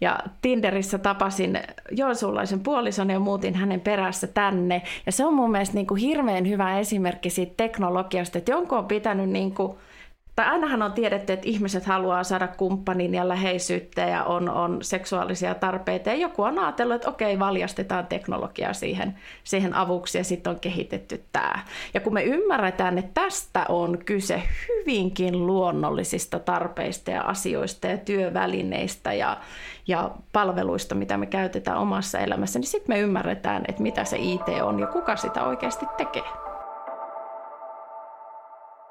ja 0.00 0.18
Tinderissä 0.42 0.98
tapasin 0.98 1.58
joensuulaisen 1.90 2.60
puolison 2.60 3.10
ja 3.10 3.18
muutin 3.18 3.54
hänen 3.54 3.80
perässä 3.80 4.26
tänne. 4.26 4.82
Ja 5.06 5.12
se 5.12 5.24
on 5.24 5.34
mun 5.34 5.50
mielestä 5.50 5.74
niin 5.74 5.86
kuin 5.86 6.00
hirveän 6.00 6.48
hyvä 6.48 6.78
esimerkki 6.78 7.30
siitä 7.30 7.54
teknologiasta, 7.56 8.38
että 8.38 8.50
jonkun 8.50 8.78
on 8.78 8.86
pitänyt 8.86 9.30
niin 9.30 9.54
kuin 9.54 9.78
tai 10.36 10.46
ainahan 10.46 10.82
on 10.82 10.92
tiedetty, 10.92 11.32
että 11.32 11.48
ihmiset 11.48 11.84
haluaa 11.84 12.24
saada 12.24 12.48
kumppanin 12.48 13.14
ja 13.14 13.28
läheisyyttä 13.28 14.00
ja 14.00 14.24
on, 14.24 14.48
on 14.48 14.78
seksuaalisia 14.82 15.54
tarpeita. 15.54 16.10
Ja 16.10 16.16
joku 16.16 16.42
on 16.42 16.58
ajatellut, 16.58 16.94
että 16.94 17.08
okei, 17.08 17.38
valjastetaan 17.38 18.06
teknologiaa 18.06 18.72
siihen, 18.72 19.14
siihen 19.44 19.74
avuksi 19.74 20.18
ja 20.18 20.24
sitten 20.24 20.50
on 20.50 20.60
kehitetty 20.60 21.24
tämä. 21.32 21.64
Ja 21.94 22.00
kun 22.00 22.14
me 22.14 22.22
ymmärretään, 22.22 22.98
että 22.98 23.20
tästä 23.22 23.66
on 23.68 23.98
kyse 23.98 24.42
hyvinkin 24.68 25.46
luonnollisista 25.46 26.38
tarpeista 26.38 27.10
ja 27.10 27.22
asioista 27.22 27.86
ja 27.86 27.98
työvälineistä 27.98 29.12
ja, 29.12 29.36
ja 29.86 30.10
palveluista, 30.32 30.94
mitä 30.94 31.16
me 31.16 31.26
käytetään 31.26 31.78
omassa 31.78 32.18
elämässä, 32.18 32.58
niin 32.58 32.66
sitten 32.66 32.96
me 32.96 33.00
ymmärretään, 33.00 33.64
että 33.68 33.82
mitä 33.82 34.04
se 34.04 34.16
IT 34.20 34.48
on 34.62 34.80
ja 34.80 34.86
kuka 34.86 35.16
sitä 35.16 35.44
oikeasti 35.44 35.86
tekee 35.96 36.53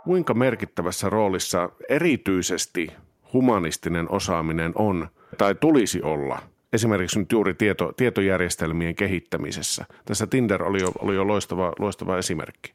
kuinka 0.04 0.34
merkittävässä 0.34 1.10
roolissa 1.10 1.70
erityisesti 1.90 2.88
humanistinen 3.34 4.12
osaaminen 4.12 4.72
on 4.76 5.08
tai 5.38 5.56
tulisi 5.56 6.02
olla 6.02 6.40
esimerkiksi 6.74 7.20
nyt 7.20 7.32
juuri 7.32 7.54
tieto, 7.54 7.94
tietojärjestelmien 7.98 8.96
kehittämisessä. 8.96 9.86
Tässä 10.06 10.28
Tinder 10.28 10.64
oli 10.64 10.82
jo, 10.82 10.92
oli 11.00 11.16
jo 11.16 11.28
loistava, 11.28 11.74
loistava 11.80 12.18
esimerkki. 12.18 12.74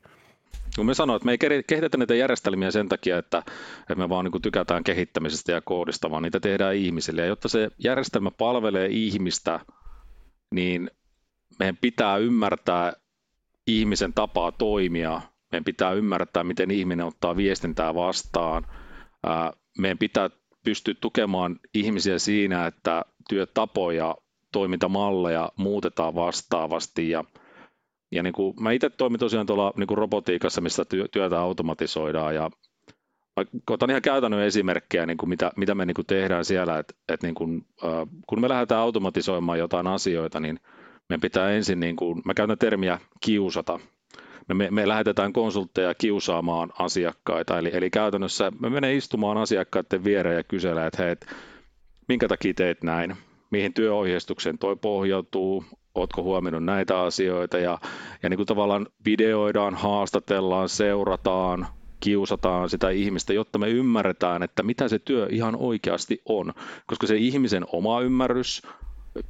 kun 0.77 0.87
me 0.87 0.95
sanoin, 0.95 1.17
että 1.17 1.27
me 1.27 1.33
ei 1.33 1.63
kehitetä 1.67 1.99
näitä 1.99 2.15
järjestelmiä 2.15 2.71
sen 2.71 2.89
takia, 2.89 3.19
että, 3.19 3.39
että 3.81 3.95
me 3.95 4.09
vaan 4.09 4.25
niin 4.25 4.43
tykätään 4.43 4.85
kehittämisestä 4.85 5.53
ja 5.53 5.61
koodista, 5.61 6.11
vaan 6.11 6.23
niitä 6.23 6.41
tehdään 6.41 6.77
ihmisille. 6.77 7.21
Ja 7.21 7.27
jotta 7.27 7.49
se 7.49 7.71
järjestelmä 7.79 8.31
palvelee 8.31 8.89
ihmistä, 8.91 9.61
niin 10.55 10.91
meidän 11.59 11.77
pitää 11.77 12.17
ymmärtää 12.17 12.93
ihmisen 13.67 14.13
tapaa 14.13 14.53
toimia. 14.53 15.21
Meidän 15.53 15.65
pitää 15.65 15.93
ymmärtää, 15.93 16.45
miten 16.45 16.71
ihminen 16.71 17.07
ottaa 17.07 17.37
viestintää 17.37 17.95
vastaan. 17.95 18.67
Meidän 19.79 19.99
pitää 19.99 20.31
pystyä 20.65 20.95
tukemaan 21.01 21.57
ihmisiä 21.75 22.19
siinä, 22.19 22.67
että 22.67 23.05
työtapoja, 23.29 24.17
toimintamalleja 24.53 25.53
muutetaan 25.57 26.15
vastaavasti 26.15 27.11
ja 27.11 27.25
ja 28.13 28.23
niin 28.23 28.33
kuin, 28.33 28.55
mä 28.61 28.73
itse 28.73 28.91
toimin 28.91 29.19
tosiaan 29.19 29.47
tuolla 29.47 29.73
niin 29.77 29.87
kuin 29.87 29.99
robotiikassa, 29.99 30.61
missä 30.61 30.85
työtä 31.11 31.41
automatisoidaan 31.41 32.35
ja 32.35 32.51
otan 33.71 33.91
ihan 33.91 34.03
käytännön 34.03 34.43
esimerkkejä, 34.43 35.07
niin 35.07 35.17
kuin 35.17 35.31
mitä, 35.31 35.53
mitä 35.57 35.75
me 35.75 35.87
niin 35.87 35.95
kuin 35.95 36.07
tehdään 36.07 36.45
siellä, 36.45 36.79
että, 36.79 36.95
että 37.09 37.27
niin 37.27 37.35
kuin, 37.35 37.67
kun 38.27 38.41
me 38.41 38.49
lähdetään 38.49 38.81
automatisoimaan 38.81 39.59
jotain 39.59 39.87
asioita, 39.87 40.41
niin 40.41 40.61
meidän 41.09 41.21
pitää 41.21 41.51
ensin, 41.51 41.81
niin 41.81 41.97
kuin, 41.97 42.23
mä 42.25 42.35
käytän 42.35 42.59
termiä 42.59 42.99
kiusata. 43.21 43.81
Me, 44.49 44.55
me, 44.55 44.71
me 44.71 44.89
lähetetään 44.89 45.33
konsultteja 45.33 45.95
kiusaamaan 45.95 46.73
asiakkaita, 46.79 47.59
eli, 47.59 47.71
eli 47.73 47.91
käytännössä 47.91 48.53
me 48.61 48.71
menee 48.71 48.95
istumaan 48.95 49.39
asiakkaiden 49.39 50.05
viereen 50.05 50.37
ja 50.37 50.43
kyselee, 50.43 50.87
että 50.87 51.03
hei, 51.03 51.17
minkä 52.09 52.29
takia 52.29 52.55
teet 52.55 52.83
näin, 52.83 53.17
mihin 53.51 53.75
työohjeistukseen 53.75 54.59
toi 54.59 54.77
pohjautuu, 54.77 55.65
ootko 55.95 56.23
huomioinut 56.23 56.65
näitä 56.65 57.01
asioita? 57.01 57.59
Ja, 57.59 57.79
ja 58.23 58.29
niin 58.29 58.37
kuin 58.37 58.47
tavallaan 58.47 58.87
videoidaan, 59.05 59.75
haastatellaan, 59.75 60.69
seurataan, 60.69 61.67
kiusataan 62.01 62.69
sitä 62.69 62.91
ihmistä, 62.91 63.33
jotta 63.33 63.59
me 63.59 63.69
ymmärretään, 63.69 64.43
että 64.43 64.63
mitä 64.63 64.89
se 64.89 64.99
työ 64.99 65.29
ihan 65.31 65.57
oikeasti 65.57 66.23
on, 66.25 66.53
koska 66.87 67.07
se 67.07 67.17
ihmisen 67.17 67.65
oma 67.73 68.01
ymmärrys, 68.01 68.63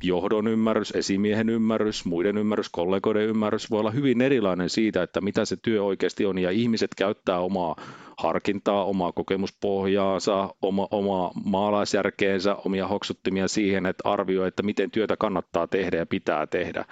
johdon 0.02 0.49
ymmärrys, 0.49 0.90
esimiehen 0.90 1.49
ymmärrys, 1.49 2.04
muiden 2.04 2.38
ymmärrys, 2.38 2.68
kollegoiden 2.68 3.26
ymmärrys 3.26 3.71
voi 3.71 3.80
olla 3.80 3.90
hyvin 3.90 4.21
erilainen 4.21 4.71
siitä, 4.71 5.02
että 5.02 5.21
mitä 5.21 5.45
se 5.45 5.57
työ 5.62 5.83
oikeasti 5.83 6.26
on, 6.26 6.38
ja 6.38 6.50
ihmiset 6.50 6.90
käyttää 6.97 7.38
omaa 7.38 7.76
harkintaa, 8.18 8.85
omaa 8.85 9.12
kokemuspohjaansa, 9.12 10.54
oma, 10.62 10.88
omaa 10.90 11.30
maalaisjärkeensä, 11.45 12.54
omia 12.54 12.88
hoksuttimia 12.88 13.49
siihen, 13.49 13.87
että 13.87 14.09
arvioi, 14.09 14.49
että 14.49 14.62
miten 14.62 14.90
työtä 14.90 15.16
kannattaa 15.16 15.66
tehdä 15.66 15.97
ja 15.97 16.07
pitää 16.07 16.47
tehdä. 16.47 16.85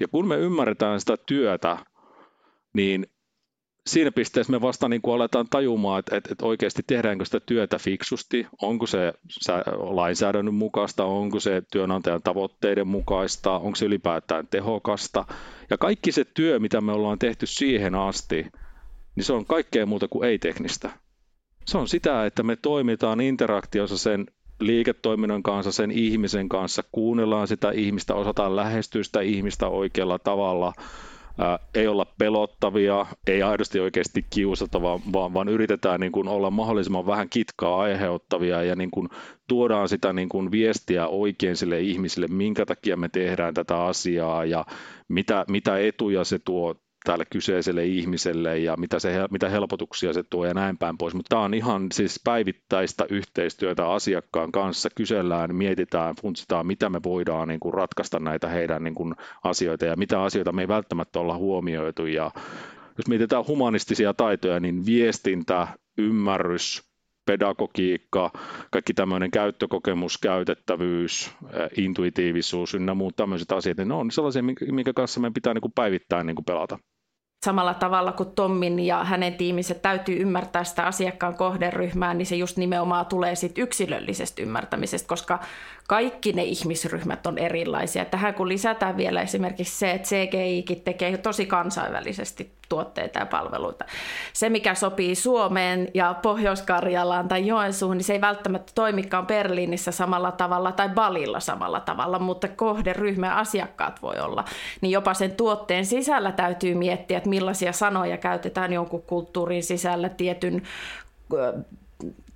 Ja 0.00 0.08
kun 0.08 0.28
me 0.28 0.36
ymmärretään 0.36 1.00
sitä 1.00 1.16
työtä, 1.26 1.78
niin 2.74 3.06
siinä 3.86 4.12
pisteessä 4.12 4.52
me 4.52 4.60
vasta 4.60 4.88
niin 4.88 5.02
kuin 5.02 5.14
aletaan 5.14 5.46
tajumaan, 5.50 5.98
että, 5.98 6.16
että, 6.16 6.28
että 6.32 6.46
oikeasti 6.46 6.82
tehdäänkö 6.86 7.24
sitä 7.24 7.40
työtä 7.40 7.78
fiksusti, 7.78 8.46
onko 8.62 8.86
se 8.86 9.12
lainsäädännön 9.76 10.54
mukaista, 10.54 11.04
onko 11.04 11.40
se 11.40 11.62
työnantajan 11.72 12.22
tavoitteiden 12.22 12.88
mukaista, 12.88 13.58
onko 13.58 13.76
se 13.76 13.86
ylipäätään 13.86 14.46
tehokasta. 14.46 15.24
Ja 15.70 15.78
kaikki 15.78 16.12
se 16.12 16.24
työ, 16.24 16.58
mitä 16.58 16.80
me 16.80 16.92
ollaan 16.92 17.18
tehty 17.18 17.46
siihen 17.46 17.94
asti, 17.94 18.46
niin 19.16 19.24
se 19.24 19.32
on 19.32 19.46
kaikkea 19.46 19.86
muuta 19.86 20.08
kuin 20.08 20.28
ei-teknistä. 20.28 20.90
Se 21.66 21.78
on 21.78 21.88
sitä, 21.88 22.26
että 22.26 22.42
me 22.42 22.56
toimitaan 22.56 23.20
interaktiossa 23.20 23.98
sen 23.98 24.26
liiketoiminnan 24.60 25.42
kanssa, 25.42 25.72
sen 25.72 25.90
ihmisen 25.90 26.48
kanssa, 26.48 26.82
kuunnellaan 26.92 27.48
sitä 27.48 27.70
ihmistä, 27.70 28.14
osataan 28.14 28.56
lähestyä 28.56 29.02
sitä 29.02 29.20
ihmistä 29.20 29.68
oikealla 29.68 30.18
tavalla, 30.18 30.72
ää, 31.38 31.58
ei 31.74 31.86
olla 31.86 32.06
pelottavia, 32.18 33.06
ei 33.26 33.42
aidosti 33.42 33.80
oikeasti 33.80 34.26
kiusata, 34.30 34.82
vaan, 34.82 35.00
vaan, 35.12 35.34
vaan 35.34 35.48
yritetään 35.48 36.00
niin 36.00 36.12
kuin 36.12 36.28
olla 36.28 36.50
mahdollisimman 36.50 37.06
vähän 37.06 37.28
kitkaa 37.28 37.80
aiheuttavia 37.80 38.62
ja 38.62 38.76
niin 38.76 38.90
kuin 38.90 39.08
tuodaan 39.48 39.88
sitä 39.88 40.12
niin 40.12 40.28
kuin 40.28 40.50
viestiä 40.50 41.06
oikein 41.06 41.56
sille 41.56 41.80
ihmisille, 41.80 42.26
minkä 42.26 42.66
takia 42.66 42.96
me 42.96 43.08
tehdään 43.08 43.54
tätä 43.54 43.84
asiaa 43.84 44.44
ja 44.44 44.64
mitä, 45.08 45.44
mitä 45.48 45.78
etuja 45.78 46.24
se 46.24 46.38
tuo 46.38 46.74
tälle 47.06 47.24
kyseiselle 47.30 47.84
ihmiselle 47.84 48.58
ja 48.58 48.76
mitä, 48.76 48.98
se, 48.98 49.28
mitä 49.30 49.48
helpotuksia 49.48 50.12
se 50.12 50.22
tuo 50.22 50.46
ja 50.46 50.54
näin 50.54 50.78
päin 50.78 50.98
pois. 50.98 51.14
Mutta 51.14 51.28
tämä 51.28 51.42
on 51.42 51.54
ihan 51.54 51.86
siis 51.92 52.20
päivittäistä 52.24 53.06
yhteistyötä 53.10 53.88
asiakkaan 53.88 54.52
kanssa. 54.52 54.88
Kysellään, 54.94 55.54
mietitään, 55.54 56.14
funtsitaan, 56.20 56.66
mitä 56.66 56.88
me 56.88 57.00
voidaan 57.04 57.48
niin 57.48 57.60
kuin 57.60 57.74
ratkaista 57.74 58.20
näitä 58.20 58.48
heidän 58.48 58.84
niin 58.84 58.94
kuin 58.94 59.14
asioita 59.44 59.84
ja 59.84 59.96
mitä 59.96 60.22
asioita 60.22 60.52
me 60.52 60.62
ei 60.62 60.68
välttämättä 60.68 61.20
olla 61.20 61.36
huomioitu. 61.36 62.06
Ja 62.06 62.30
jos 62.98 63.08
mietitään 63.08 63.46
humanistisia 63.46 64.14
taitoja, 64.14 64.60
niin 64.60 64.86
viestintä, 64.86 65.68
ymmärrys, 65.98 66.82
pedagogiikka, 67.26 68.30
kaikki 68.70 68.94
tämmöinen 68.94 69.30
käyttökokemus, 69.30 70.18
käytettävyys, 70.18 71.30
intuitiivisuus 71.76 72.74
ynnä 72.74 72.94
muut 72.94 73.16
tämmöiset 73.16 73.52
asiat, 73.52 73.76
niin 73.76 73.88
ne 73.88 73.94
on 73.94 74.10
sellaisia, 74.10 74.42
minkä 74.72 74.92
kanssa 74.92 75.20
meidän 75.20 75.34
pitää 75.34 75.54
niin 75.54 75.72
päivittäin 75.74 76.26
niin 76.26 76.44
pelata 76.46 76.78
samalla 77.46 77.74
tavalla 77.74 78.12
kuin 78.12 78.32
Tommin 78.34 78.78
ja 78.78 79.04
hänen 79.04 79.34
tiiminsä 79.34 79.74
täytyy 79.74 80.16
ymmärtää 80.20 80.64
sitä 80.64 80.86
asiakkaan 80.86 81.34
kohderyhmää, 81.34 82.14
niin 82.14 82.26
se 82.26 82.36
just 82.36 82.56
nimenomaan 82.56 83.06
tulee 83.06 83.34
sit 83.34 83.58
yksilöllisestä 83.58 84.42
ymmärtämisestä, 84.42 85.08
koska 85.08 85.38
kaikki 85.88 86.32
ne 86.32 86.44
ihmisryhmät 86.44 87.26
on 87.26 87.38
erilaisia. 87.38 88.04
Tähän 88.04 88.34
kun 88.34 88.48
lisätään 88.48 88.96
vielä 88.96 89.22
esimerkiksi 89.22 89.78
se, 89.78 89.90
että 89.90 90.08
CGIkin 90.08 90.80
tekee 90.80 91.18
tosi 91.18 91.46
kansainvälisesti 91.46 92.50
tuotteita 92.68 93.18
ja 93.18 93.26
palveluita. 93.26 93.84
Se, 94.32 94.48
mikä 94.48 94.74
sopii 94.74 95.14
Suomeen 95.14 95.88
ja 95.94 96.14
Pohjois-Karjalaan 96.22 97.28
tai 97.28 97.46
Joensuuhun, 97.46 97.96
niin 97.96 98.04
se 98.04 98.12
ei 98.12 98.20
välttämättä 98.20 98.72
toimikaan 98.74 99.26
Berliinissä 99.26 99.92
samalla 99.92 100.32
tavalla 100.32 100.72
tai 100.72 100.88
Balilla 100.88 101.40
samalla 101.40 101.80
tavalla, 101.80 102.18
mutta 102.18 102.48
kohderyhmä 102.48 103.34
asiakkaat 103.34 104.02
voi 104.02 104.18
olla. 104.20 104.44
Niin 104.80 104.90
jopa 104.90 105.14
sen 105.14 105.30
tuotteen 105.30 105.86
sisällä 105.86 106.32
täytyy 106.32 106.74
miettiä, 106.74 107.18
että 107.18 107.30
millaisia 107.30 107.72
sanoja 107.72 108.16
käytetään 108.16 108.72
jonkun 108.72 109.02
kulttuurin 109.02 109.62
sisällä 109.62 110.08
tietyn 110.08 110.62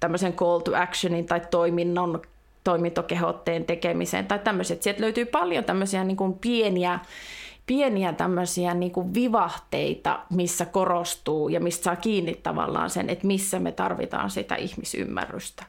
tämmöisen 0.01 0.33
call 0.33 0.59
to 0.59 0.77
actionin 0.77 1.27
tai 1.27 1.41
toiminnon 1.51 2.23
toimintokehotteen 2.65 3.65
tekemiseen 3.65 4.27
tai 4.27 4.39
tämmöiset. 4.39 4.83
Sieltä 4.83 5.01
löytyy 5.01 5.25
paljon 5.25 5.65
tämmöisiä 5.65 6.05
niin 6.05 6.17
kuin 6.17 6.39
pieniä 6.39 6.99
pieniä 7.71 8.13
tämmöisiä 8.13 8.75
niin 8.75 8.93
kuin 8.93 9.15
vivahteita, 9.15 10.21
missä 10.31 10.65
korostuu 10.65 11.49
ja 11.49 11.61
mistä 11.61 11.85
saa 11.85 11.97
kiinni 11.97 12.35
tavallaan 12.35 12.91
sen, 12.91 13.11
että 13.11 13.27
missä 13.27 13.59
me 13.59 13.73
tarvitaan 13.73 14.31
sitä 14.31 14.55
ihmisymmärrystä. 14.55 15.65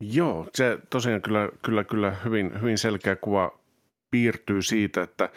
Joo, 0.00 0.46
se 0.54 0.78
tosiaan 0.90 1.22
kyllä, 1.22 1.48
kyllä, 1.62 1.84
kyllä 1.84 2.16
hyvin, 2.24 2.60
hyvin 2.60 2.78
selkeä 2.78 3.16
kuva 3.16 3.58
piirtyy 4.10 4.62
siitä, 4.62 5.02
että 5.02 5.28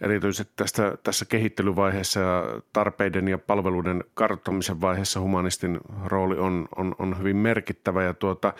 erityisesti 0.00 0.52
tästä, 0.56 0.98
tässä 1.02 1.24
kehittelyvaiheessa 1.24 2.20
ja 2.20 2.60
tarpeiden 2.72 3.28
ja 3.28 3.38
palveluiden 3.38 4.04
kartoittamisen 4.14 4.80
vaiheessa 4.80 5.20
humanistin 5.20 5.80
rooli 6.04 6.38
on, 6.38 6.68
on, 6.76 6.94
on 6.98 7.18
hyvin 7.18 7.36
merkittävä 7.36 8.02
ja 8.02 8.14
tuota, 8.14 8.52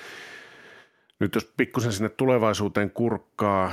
nyt 1.20 1.34
jos 1.34 1.52
pikkusen 1.56 1.92
sinne 1.92 2.08
tulevaisuuteen 2.08 2.90
kurkkaa, 2.90 3.72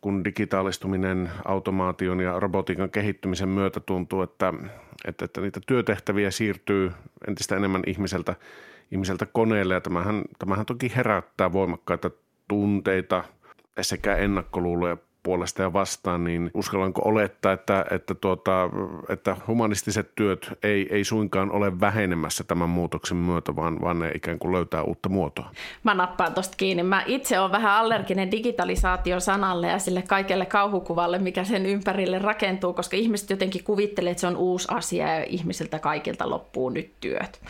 kun 0.00 0.24
digitaalistuminen, 0.24 1.30
automaation 1.44 2.20
ja 2.20 2.40
robotiikan 2.40 2.90
kehittymisen 2.90 3.48
myötä 3.48 3.80
tuntuu, 3.80 4.22
että, 4.22 4.52
että, 5.04 5.24
että 5.24 5.40
niitä 5.40 5.60
työtehtäviä 5.66 6.30
siirtyy 6.30 6.92
entistä 7.28 7.56
enemmän 7.56 7.82
ihmiseltä, 7.86 8.34
ihmiseltä 8.92 9.26
koneelle. 9.26 9.74
Ja 9.74 9.80
tämähän, 9.80 10.22
tämähän 10.38 10.66
toki 10.66 10.92
herättää 10.96 11.52
voimakkaita 11.52 12.10
tunteita 12.48 13.24
sekä 13.80 14.16
ennakkoluuloja 14.16 14.96
puolesta 15.22 15.62
ja 15.62 15.72
vastaan, 15.72 16.24
niin 16.24 16.50
uskallanko 16.54 17.02
olettaa, 17.04 17.52
että, 17.52 17.84
että, 17.90 18.14
tuota, 18.14 18.70
että 19.08 19.36
humanistiset 19.46 20.14
työt 20.14 20.52
ei, 20.62 20.88
ei 20.90 21.04
suinkaan 21.04 21.50
ole 21.50 21.80
vähenemässä 21.80 22.44
tämän 22.44 22.68
muutoksen 22.68 23.16
myötä, 23.16 23.56
vaan, 23.56 23.80
vaan 23.80 23.98
ne 23.98 24.10
ikään 24.14 24.38
kuin 24.38 24.52
löytää 24.52 24.82
uutta 24.82 25.08
muotoa? 25.08 25.50
Mä 25.84 25.94
nappaan 25.94 26.34
tuosta 26.34 26.56
kiinni. 26.56 26.82
Mä 26.82 27.02
itse 27.06 27.40
olen 27.40 27.52
vähän 27.52 27.72
allerginen 27.72 28.30
digitalisaation 28.30 29.20
sanalle 29.20 29.66
ja 29.66 29.78
sille 29.78 30.02
kaikelle 30.02 30.46
kauhukuvalle, 30.46 31.18
mikä 31.18 31.44
sen 31.44 31.66
ympärille 31.66 32.18
rakentuu, 32.18 32.72
koska 32.72 32.96
ihmiset 32.96 33.30
jotenkin 33.30 33.64
kuvittelee, 33.64 34.10
että 34.10 34.20
se 34.20 34.26
on 34.26 34.36
uusi 34.36 34.68
asia 34.70 35.14
ja 35.14 35.24
ihmisiltä 35.24 35.78
kaikilta 35.78 36.30
loppuu 36.30 36.70
nyt 36.70 36.92
työt. 37.00 37.40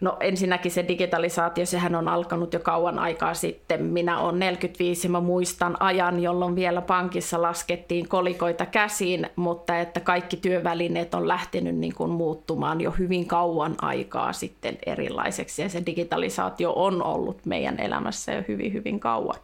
No 0.00 0.16
ensinnäkin 0.20 0.72
se 0.72 0.88
digitalisaatio, 0.88 1.66
sehän 1.66 1.94
on 1.94 2.08
alkanut 2.08 2.52
jo 2.52 2.60
kauan 2.60 2.98
aikaa 2.98 3.34
sitten. 3.34 3.84
Minä 3.84 4.18
olen 4.18 4.38
45 4.38 5.06
ja 5.06 5.10
mä 5.10 5.20
muistan 5.20 5.76
ajan, 5.80 6.22
jolloin 6.22 6.56
vielä 6.56 6.80
pankissa 6.80 7.42
laskettiin 7.42 8.08
kolikoita 8.08 8.66
käsiin, 8.66 9.26
mutta 9.36 9.78
että 9.78 10.00
kaikki 10.00 10.36
työvälineet 10.36 11.14
on 11.14 11.28
lähtenyt 11.28 11.76
niin 11.76 11.94
kuin 11.94 12.10
muuttumaan 12.10 12.80
jo 12.80 12.90
hyvin 12.90 13.26
kauan 13.26 13.74
aikaa 13.82 14.32
sitten 14.32 14.78
erilaiseksi 14.86 15.62
ja 15.62 15.68
se 15.68 15.82
digitalisaatio 15.86 16.72
on 16.76 17.02
ollut 17.02 17.46
meidän 17.46 17.80
elämässä 17.80 18.32
jo 18.32 18.42
hyvin 18.48 18.72
hyvin 18.72 19.00
kauan. 19.00 19.36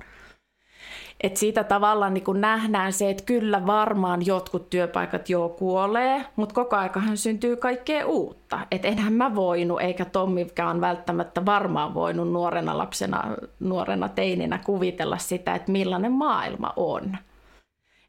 Et 1.20 1.36
siitä 1.36 1.64
tavallaan 1.64 2.14
niin 2.14 2.24
kun 2.24 2.40
nähdään 2.40 2.92
se, 2.92 3.10
että 3.10 3.24
kyllä 3.24 3.66
varmaan 3.66 4.26
jotkut 4.26 4.70
työpaikat 4.70 5.28
jo 5.28 5.48
kuolee, 5.58 6.26
mutta 6.36 6.54
koko 6.54 6.76
aikahan 6.76 7.16
syntyy 7.16 7.56
kaikkea 7.56 8.06
uutta. 8.06 8.58
Et 8.70 8.84
enhän 8.84 9.12
mä 9.12 9.34
voinut, 9.34 9.80
eikä 9.80 10.04
Tommikään 10.04 10.80
välttämättä 10.80 11.46
varmaan 11.46 11.94
voinut 11.94 12.32
nuorena 12.32 12.78
lapsena, 12.78 13.24
nuorena 13.60 14.08
teininä 14.08 14.58
kuvitella 14.58 15.18
sitä, 15.18 15.54
että 15.54 15.72
millainen 15.72 16.12
maailma 16.12 16.72
on. 16.76 17.16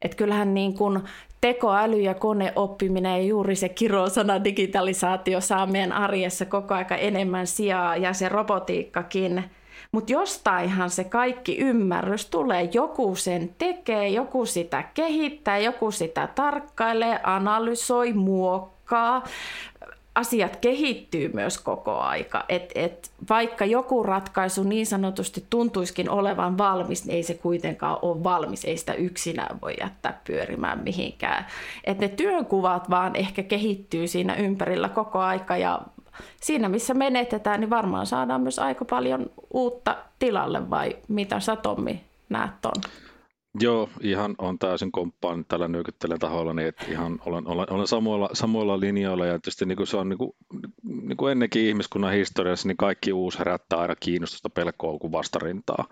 Et 0.01 0.15
kyllähän 0.15 0.53
niin 0.53 0.73
kun 0.73 1.03
tekoäly 1.41 2.01
ja 2.01 2.13
koneoppiminen 2.13 3.11
ja 3.11 3.27
juuri 3.27 3.55
se 3.55 3.69
kirosana 3.69 4.43
digitalisaatio 4.43 5.41
saa 5.41 5.65
meidän 5.65 5.91
arjessa 5.91 6.45
koko 6.45 6.73
aika 6.73 6.95
enemmän 6.95 7.47
sijaa 7.47 7.95
ja 7.95 8.13
se 8.13 8.29
robotiikkakin. 8.29 9.43
Mutta 9.97 10.11
jostainhan 10.11 10.89
se 10.89 11.03
kaikki 11.03 11.57
ymmärrys 11.57 12.25
tulee. 12.25 12.69
Joku 12.73 13.15
sen 13.15 13.55
tekee, 13.57 14.09
joku 14.09 14.45
sitä 14.45 14.83
kehittää, 14.93 15.57
joku 15.57 15.91
sitä 15.91 16.27
tarkkailee, 16.35 17.19
analysoi, 17.23 18.13
muokkaa 18.13 19.23
asiat 20.15 20.55
kehittyy 20.55 21.31
myös 21.33 21.57
koko 21.57 21.97
aika. 21.97 22.45
Et, 22.49 22.71
et 22.75 23.11
vaikka 23.29 23.65
joku 23.65 24.03
ratkaisu 24.03 24.63
niin 24.63 24.85
sanotusti 24.85 25.45
tuntuiskin 25.49 26.09
olevan 26.09 26.57
valmis, 26.57 27.05
niin 27.05 27.15
ei 27.15 27.23
se 27.23 27.33
kuitenkaan 27.33 27.99
ole 28.01 28.23
valmis. 28.23 28.65
Ei 28.65 28.77
sitä 28.77 28.93
yksinään 28.93 29.61
voi 29.61 29.73
jättää 29.79 30.21
pyörimään 30.27 30.83
mihinkään. 30.83 31.45
Et 31.83 31.99
ne 31.99 32.07
työnkuvat 32.07 32.89
vaan 32.89 33.15
ehkä 33.15 33.43
kehittyy 33.43 34.07
siinä 34.07 34.35
ympärillä 34.35 34.89
koko 34.89 35.19
aika 35.19 35.57
ja 35.57 35.81
siinä 36.41 36.69
missä 36.69 36.93
menetetään, 36.93 37.59
niin 37.59 37.69
varmaan 37.69 38.05
saadaan 38.05 38.41
myös 38.41 38.59
aika 38.59 38.85
paljon 38.85 39.29
uutta 39.53 39.97
tilalle 40.19 40.69
vai 40.69 40.97
mitä 41.07 41.39
sä 41.39 41.55
Tommi 41.55 42.01
näet 42.29 42.51
ton? 42.61 42.83
Joo, 43.59 43.89
ihan 44.01 44.35
on 44.37 44.59
täysin 44.59 44.91
komppaan 44.91 45.45
tällä 45.45 45.67
nykyttelen 45.67 46.19
taholla, 46.19 46.53
niin 46.53 46.67
että 46.67 46.85
ihan 46.89 47.19
olen, 47.25 47.47
olen, 47.47 47.73
olen 47.73 47.87
samoilla, 47.87 48.29
samoilla 48.33 48.79
linjoilla 48.79 49.25
ja 49.25 49.33
tietysti 49.33 49.65
niin 49.65 49.75
kuin 49.75 49.87
se 49.87 49.97
on 49.97 50.09
niin 50.09 50.17
kuin, 50.17 50.31
niin 50.83 51.17
kuin 51.17 51.31
ennenkin 51.31 51.67
ihmiskunnan 51.67 52.13
historiassa, 52.13 52.67
niin 52.67 52.77
kaikki 52.77 53.13
uusi 53.13 53.39
herättää 53.39 53.79
aina 53.79 53.95
kiinnostusta 53.95 54.49
pelkoa 54.49 54.99
kuin 54.99 55.11
vastarintaa. 55.11 55.85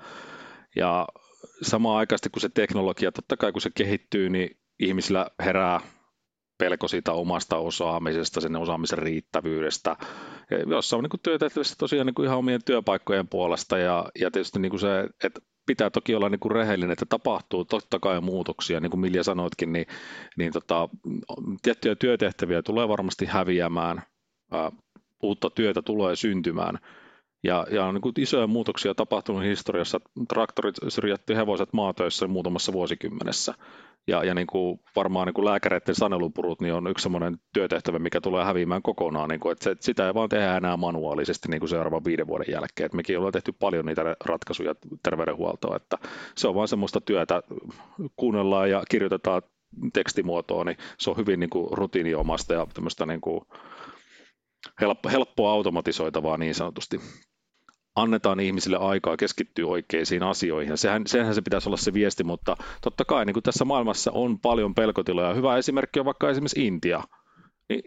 Ja 0.76 1.08
samaan 1.62 1.98
aikaisesti 1.98 2.30
kun 2.30 2.42
se 2.42 2.50
teknologia, 2.50 3.12
totta 3.12 3.38
kai 3.38 3.52
kun 3.52 3.62
se 3.62 3.70
kehittyy, 3.76 4.30
niin 4.30 4.58
ihmisillä 4.80 5.28
herää 5.40 5.80
pelko 6.58 6.88
siitä 6.88 7.12
omasta 7.12 7.58
osaamisesta, 7.58 8.42
sen 8.42 8.56
osaamisen 8.56 8.98
riittävyydestä. 8.98 9.96
Ja 10.52 10.58
jossain 10.58 10.98
on 10.98 11.04
niin 11.04 11.20
työtehtävissä 11.24 11.76
tosiaan 11.78 12.08
niin 12.08 12.26
ihan 12.26 12.38
omien 12.38 12.62
työpaikkojen 12.66 13.28
puolesta 13.28 13.78
ja, 13.78 14.06
ja 14.20 14.32
tietysti 14.32 14.60
niin 14.60 14.80
se, 14.80 15.10
että 15.24 15.42
pitää 15.66 15.90
toki 15.90 16.16
olla 16.16 16.30
niin 16.30 16.40
kuin 16.40 16.52
rehellinen, 16.52 16.92
että 16.92 17.06
tapahtuu 17.06 17.66
totta 17.66 18.00
kai 18.00 18.22
muutoksia, 18.22 18.80
niin 18.80 18.92
kuin 18.92 19.02
Milja 19.02 19.24
sanoitkin, 19.24 19.74
niin, 19.74 19.86
niin 20.38 20.54
tota, 20.54 20.90
tiettyjä 21.62 21.96
työtehtäviä 21.96 22.62
tulee 22.62 22.88
varmasti 22.88 23.26
häviämään, 23.26 24.04
ää, 24.52 24.72
uutta 25.24 25.50
työtä 25.50 25.82
tulee 25.82 26.16
syntymään, 26.16 26.80
ja, 27.46 27.68
ja 27.72 27.86
on 27.86 27.94
niin 27.94 28.14
isoja 28.24 28.48
muutoksia 28.48 28.96
tapahtunut 28.96 29.44
historiassa. 29.44 30.00
Traktorit 30.30 30.76
syrjätty 30.88 31.36
hevoset 31.36 31.74
maatöissä 31.74 32.28
muutamassa 32.28 32.74
vuosikymmenessä. 32.74 33.54
Ja, 34.08 34.24
ja 34.24 34.34
niin 34.34 34.48
kuin 34.48 34.80
varmaan 34.96 35.28
niin 35.28 35.34
kuin 35.34 35.46
lääkäreiden 35.46 35.96
sanelupurut 35.96 36.62
niin 36.62 36.74
on 36.74 36.88
yksi 36.88 37.04
sellainen 37.04 37.38
työtehtävä, 37.54 38.00
mikä 38.00 38.22
tulee 38.22 38.46
häviämään 38.46 38.82
kokonaan. 38.82 39.30
Niin 39.30 39.40
kuin, 39.40 39.52
että 39.52 39.64
se, 39.64 39.76
sitä 39.80 40.08
ei 40.08 40.14
vaan 40.14 40.30
tehdä 40.30 40.58
enää 40.58 40.78
manuaalisesti 40.78 41.50
niin 41.50 41.60
kuin 41.60 41.70
seuraavan 41.70 42.06
viiden 42.06 42.28
vuoden 42.28 42.52
jälkeen. 42.54 42.86
Että 42.86 42.96
mekin 42.96 43.18
ollaan 43.18 43.34
tehty 43.34 43.52
paljon 43.52 43.86
niitä 43.86 44.16
ratkaisuja 44.26 44.76
terveydenhuoltoa, 45.04 45.76
että 45.76 45.98
se 46.36 46.48
on 46.48 46.56
vaan 46.56 46.68
semmoista 46.68 47.02
työtä, 47.02 47.42
kuunnellaan 48.16 48.70
ja 48.70 48.84
kirjoitetaan 48.90 49.42
tekstimuotoon, 49.94 50.66
niin 50.66 50.78
se 51.00 51.10
on 51.10 51.18
hyvin 51.18 51.40
niin 51.40 51.50
kuin 51.50 51.68
rutiiniomasta 51.72 52.54
ja 52.54 52.68
niin 53.06 53.22
kuin 53.22 53.42
helppoa 55.12 55.52
automatisoitavaa 55.52 56.38
niin 56.38 56.56
sanotusti 56.56 57.00
annetaan 57.96 58.40
ihmisille 58.40 58.78
aikaa 58.78 59.18
keskittyä 59.18 59.68
oikeisiin 59.68 60.24
asioihin. 60.24 60.78
Sehän, 60.78 61.08
sehän 61.08 61.36
se 61.36 61.42
pitäisi 61.42 61.70
olla 61.70 61.78
se 61.78 61.94
viesti, 61.94 62.24
mutta 62.24 62.58
totta 62.82 63.06
kai 63.06 63.26
niin 63.26 63.34
kuin 63.34 63.44
tässä 63.44 63.66
maailmassa 63.66 64.12
on 64.12 64.40
paljon 64.40 64.76
pelkotiloja. 64.76 65.34
Hyvä 65.34 65.58
esimerkki 65.58 66.00
on 66.00 66.06
vaikka 66.06 66.30
esimerkiksi 66.30 66.68
Intia 66.68 67.04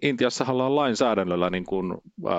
Intiassahan 0.03 0.55
ollaan 0.55 0.77
lainsäädännöllä 0.77 1.51
niin 1.51 1.65
kuin, 1.65 1.93
äh, 2.27 2.33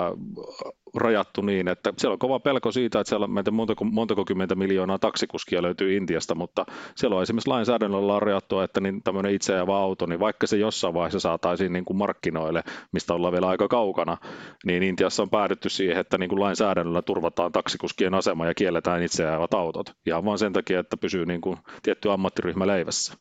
rajattu 0.95 1.41
niin, 1.41 1.67
että 1.67 1.93
siellä 1.97 2.13
on 2.13 2.19
kova 2.19 2.39
pelko 2.39 2.71
siitä, 2.71 2.99
että 2.99 3.09
siellä 3.09 3.23
on 3.23 3.53
montako, 3.53 3.85
montako 3.85 4.25
kymmentä 4.25 4.55
miljoonaa 4.55 4.99
taksikuskia 4.99 5.61
löytyy 5.61 5.97
Intiasta, 5.97 6.35
mutta 6.35 6.65
siellä 6.95 7.15
on 7.15 7.23
esimerkiksi 7.23 7.49
lainsäädännöllä 7.49 8.13
on 8.13 8.21
rajattu, 8.21 8.59
että 8.59 8.81
niin 8.81 9.03
tämmöinen 9.03 9.33
itseävä 9.33 9.77
auto, 9.77 10.05
niin 10.05 10.19
vaikka 10.19 10.47
se 10.47 10.57
jossain 10.57 10.93
vaiheessa 10.93 11.19
saataisiin 11.19 11.73
niin 11.73 11.85
kuin 11.85 11.97
markkinoille, 11.97 12.63
mistä 12.91 13.13
ollaan 13.13 13.33
vielä 13.33 13.47
aika 13.47 13.67
kaukana, 13.67 14.17
niin 14.65 14.83
Intiassa 14.83 15.23
on 15.23 15.29
päädytty 15.29 15.69
siihen, 15.69 15.97
että 15.97 16.17
niin 16.17 16.29
kuin 16.29 16.39
lainsäädännöllä 16.39 17.01
turvataan 17.01 17.51
taksikuskien 17.51 18.13
asema 18.13 18.45
ja 18.45 18.53
kielletään 18.53 19.03
itseävät 19.03 19.53
autot. 19.53 19.93
Ja 20.05 20.25
vaan 20.25 20.37
sen 20.37 20.53
takia, 20.53 20.79
että 20.79 20.97
pysyy 20.97 21.25
niin 21.25 21.41
kuin 21.41 21.57
tietty 21.83 22.11
ammattiryhmä 22.11 22.67
leivässä. 22.67 23.13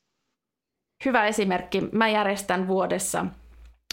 Hyvä 1.05 1.27
esimerkki. 1.27 1.89
Mä 1.93 2.09
järjestän 2.09 2.69
vuodessa 2.69 3.27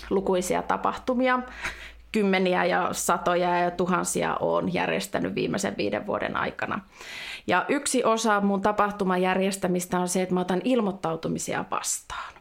lukuisia 0.10 0.62
tapahtumia. 0.62 1.40
Kymmeniä 2.16 2.66
ja 2.66 2.90
satoja 2.92 3.60
ja 3.60 3.72
tuhansia 3.72 4.36
olen 4.36 4.74
järjestänyt 4.74 5.36
viimeisen 5.36 5.78
viiden 5.78 6.08
vuoden 6.08 6.38
aikana. 6.38 6.80
Ja 7.48 7.66
yksi 7.70 8.04
osa 8.04 8.42
mun 8.42 8.62
tapahtuman 8.62 9.22
järjestämistä 9.22 10.00
on 10.00 10.08
se, 10.08 10.22
että 10.22 10.34
mä 10.34 10.42
otan 10.42 10.62
ilmoittautumisia 10.64 11.66
vastaan. 11.72 12.34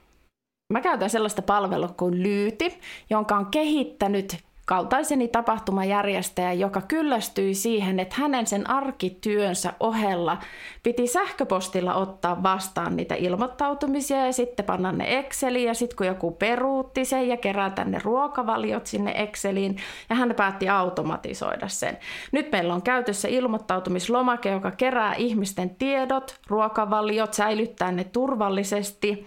Mä 0.72 0.80
käytän 0.80 1.10
sellaista 1.10 1.42
palvelua 1.42 1.88
kuin 1.88 2.22
Lyyti, 2.22 2.80
jonka 3.10 3.36
on 3.36 3.46
kehittänyt 3.46 4.44
kaltaiseni 4.66 5.28
tapahtumajärjestäjä, 5.28 6.52
joka 6.52 6.80
kyllästyi 6.80 7.54
siihen, 7.54 8.00
että 8.00 8.16
hänen 8.18 8.46
sen 8.46 8.70
arkityönsä 8.70 9.72
ohella 9.80 10.38
piti 10.82 11.06
sähköpostilla 11.06 11.94
ottaa 11.94 12.42
vastaan 12.42 12.96
niitä 12.96 13.14
ilmoittautumisia 13.14 14.26
ja 14.26 14.32
sitten 14.32 14.64
panna 14.64 14.92
ne 14.92 15.18
Exceliin 15.18 15.66
ja 15.66 15.74
sitten 15.74 15.96
kun 15.96 16.06
joku 16.06 16.30
peruutti 16.30 17.04
sen 17.04 17.28
ja 17.28 17.36
kerätä 17.36 17.84
ne 17.84 18.00
ruokavaliot 18.04 18.86
sinne 18.86 19.12
Exceliin 19.16 19.76
ja 20.10 20.16
hän 20.16 20.34
päätti 20.36 20.68
automatisoida 20.68 21.68
sen. 21.68 21.98
Nyt 22.32 22.52
meillä 22.52 22.74
on 22.74 22.82
käytössä 22.82 23.28
ilmoittautumislomake, 23.28 24.50
joka 24.50 24.70
kerää 24.70 25.14
ihmisten 25.14 25.70
tiedot, 25.70 26.40
ruokavaliot, 26.46 27.34
säilyttää 27.34 27.92
ne 27.92 28.04
turvallisesti 28.04 29.26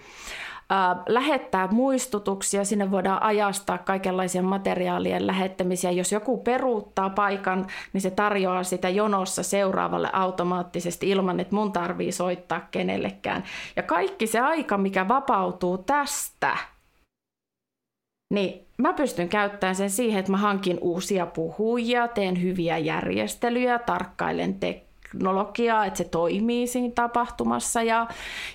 lähettää 1.08 1.68
muistutuksia, 1.70 2.64
sinne 2.64 2.90
voidaan 2.90 3.22
ajastaa 3.22 3.78
kaikenlaisia 3.78 4.42
materiaalien 4.42 5.26
lähettämisiä. 5.26 5.90
Jos 5.90 6.12
joku 6.12 6.38
peruuttaa 6.38 7.10
paikan, 7.10 7.66
niin 7.92 8.00
se 8.00 8.10
tarjoaa 8.10 8.64
sitä 8.64 8.88
jonossa 8.88 9.42
seuraavalle 9.42 10.10
automaattisesti 10.12 11.10
ilman, 11.10 11.40
että 11.40 11.54
mun 11.54 11.72
tarvii 11.72 12.12
soittaa 12.12 12.68
kenellekään. 12.70 13.44
Ja 13.76 13.82
kaikki 13.82 14.26
se 14.26 14.40
aika, 14.40 14.78
mikä 14.78 15.08
vapautuu 15.08 15.78
tästä, 15.78 16.56
niin 18.34 18.66
mä 18.78 18.92
pystyn 18.92 19.28
käyttämään 19.28 19.76
sen 19.76 19.90
siihen, 19.90 20.20
että 20.20 20.32
mä 20.32 20.36
hankin 20.36 20.78
uusia 20.80 21.26
puhujia, 21.26 22.08
teen 22.08 22.42
hyviä 22.42 22.78
järjestelyjä, 22.78 23.78
tarkkailen 23.78 24.54
te- 24.54 24.87
teknologiaa, 25.12 25.86
että 25.86 25.98
se 25.98 26.04
toimii 26.04 26.66
siinä 26.66 26.92
tapahtumassa 26.94 27.82
ja, 27.82 28.06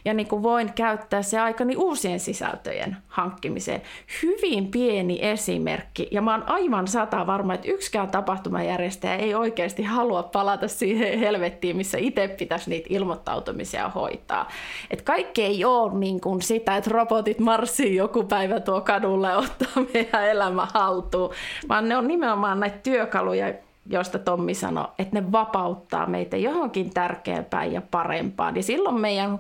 ja 0.05 0.13
niin 0.13 0.27
kuin 0.27 0.43
voin 0.43 0.73
käyttää 0.73 1.21
se 1.21 1.39
aikani 1.39 1.75
uusien 1.75 2.19
sisältöjen 2.19 2.97
hankkimiseen. 3.07 3.81
Hyvin 4.23 4.71
pieni 4.71 5.19
esimerkki 5.21 6.07
ja 6.11 6.21
mä 6.21 6.31
oon 6.31 6.43
aivan 6.49 6.87
sata 6.87 7.27
varma, 7.27 7.53
että 7.53 7.71
yksikään 7.71 8.11
tapahtumajärjestäjä 8.11 9.15
ei 9.15 9.35
oikeasti 9.35 9.83
halua 9.83 10.23
palata 10.23 10.67
siihen 10.67 11.19
helvettiin, 11.19 11.77
missä 11.77 11.97
itse 11.97 12.27
pitäisi 12.27 12.69
niitä 12.69 12.87
ilmoittautumisia 12.89 13.89
hoitaa. 13.89 14.49
Et 14.91 15.01
kaikki 15.01 15.43
ei 15.43 15.65
ole 15.65 15.93
niin 15.93 16.21
kuin 16.21 16.41
sitä, 16.41 16.77
että 16.77 16.89
robotit 16.93 17.39
marssii 17.39 17.95
joku 17.95 18.23
päivä 18.23 18.59
tuo 18.59 18.81
kadulle 18.81 19.37
ottaa 19.37 19.83
meidän 19.93 20.29
elämä 20.29 20.67
haltuun, 20.73 21.29
vaan 21.69 21.89
ne 21.89 21.97
on 21.97 22.07
nimenomaan 22.07 22.59
näitä 22.59 22.77
työkaluja, 22.77 23.53
josta 23.85 24.19
Tommi 24.19 24.53
sanoi, 24.53 24.87
että 24.99 25.21
ne 25.21 25.31
vapauttaa 25.31 26.05
meitä 26.05 26.37
johonkin 26.37 26.93
tärkeämpään 26.93 27.71
ja 27.71 27.81
parempaan. 27.81 28.55
Ja 28.55 28.63
silloin 28.63 29.01
meidän 29.01 29.39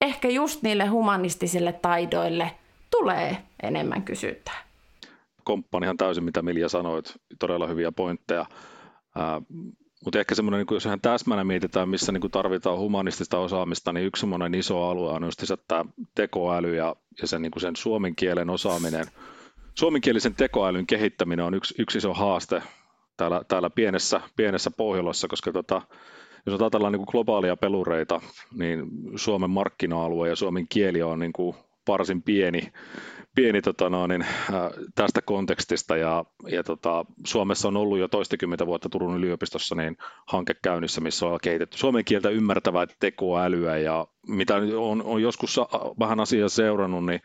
ehkä 0.00 0.28
just 0.28 0.62
niille 0.62 0.86
humanistisille 0.86 1.72
taidoille 1.72 2.50
tulee 2.90 3.38
enemmän 3.62 4.02
kysyntää. 4.02 4.62
Komppaan 5.44 5.84
ihan 5.84 5.96
täysin, 5.96 6.24
mitä 6.24 6.42
Milja 6.42 6.68
sanoit. 6.68 7.14
Todella 7.38 7.66
hyviä 7.66 7.92
pointteja. 7.92 8.46
Mutta 10.04 10.18
ehkä 10.18 10.34
semmoinen, 10.34 10.58
niin 10.58 10.74
jos 10.74 10.86
ihan 10.86 11.00
täsmänä 11.00 11.44
mietitään, 11.44 11.88
missä 11.88 12.12
niin 12.12 12.30
tarvitaan 12.30 12.78
humanistista 12.78 13.38
osaamista, 13.38 13.92
niin 13.92 14.06
yksi 14.06 14.20
semmoinen 14.20 14.54
iso 14.54 14.82
alue 14.88 15.12
on 15.12 15.24
just 15.24 15.42
tämä 15.68 15.84
tekoäly 16.14 16.76
ja, 16.76 16.96
ja 17.20 17.26
sen, 17.26 17.42
niin 17.42 17.52
sen 17.58 17.76
suomen 17.76 18.16
kielen 18.16 18.50
osaaminen. 18.50 19.06
Suomenkielisen 19.74 20.34
tekoälyn 20.34 20.86
kehittäminen 20.86 21.44
on 21.44 21.54
yksi, 21.54 21.74
yksi 21.78 21.98
iso 21.98 22.14
haaste 22.14 22.62
täällä, 23.16 23.42
täällä 23.48 23.70
pienessä, 23.70 24.20
pienessä 24.36 24.70
Pohjolassa, 24.76 25.28
koska 25.28 25.52
tota, 25.52 25.82
jos 26.46 26.60
ajatellaan 26.60 26.92
niin 26.92 27.06
globaalia 27.10 27.56
pelureita, 27.56 28.20
niin 28.58 28.86
Suomen 29.16 29.50
markkina-alue 29.50 30.28
ja 30.28 30.36
suomen 30.36 30.66
kieli 30.68 31.02
on 31.02 31.18
niin 31.18 31.32
kuin 31.32 31.56
varsin 31.88 32.22
pieni, 32.22 32.72
pieni 33.34 33.62
tota 33.62 33.90
no, 33.90 34.06
niin, 34.06 34.26
tästä 34.94 35.22
kontekstista. 35.22 35.96
Ja, 35.96 36.24
ja 36.48 36.62
tota, 36.62 37.04
Suomessa 37.26 37.68
on 37.68 37.76
ollut 37.76 37.98
jo 37.98 38.08
toistakymmentä 38.08 38.66
vuotta 38.66 38.88
Turun 38.88 39.16
yliopistossa 39.16 39.74
niin 39.74 39.96
hanke 40.28 40.54
käynnissä, 40.62 41.00
missä 41.00 41.26
on 41.26 41.38
kehitetty 41.42 41.78
suomen 41.78 42.04
kieltä 42.04 42.28
ymmärtävää 42.28 42.86
tekoälyä. 43.00 43.78
Ja 43.78 44.06
mitä 44.28 44.56
on, 44.76 45.02
on 45.02 45.22
joskus 45.22 45.60
vähän 45.98 46.20
asiaa 46.20 46.48
seurannut, 46.48 47.06
niin 47.06 47.20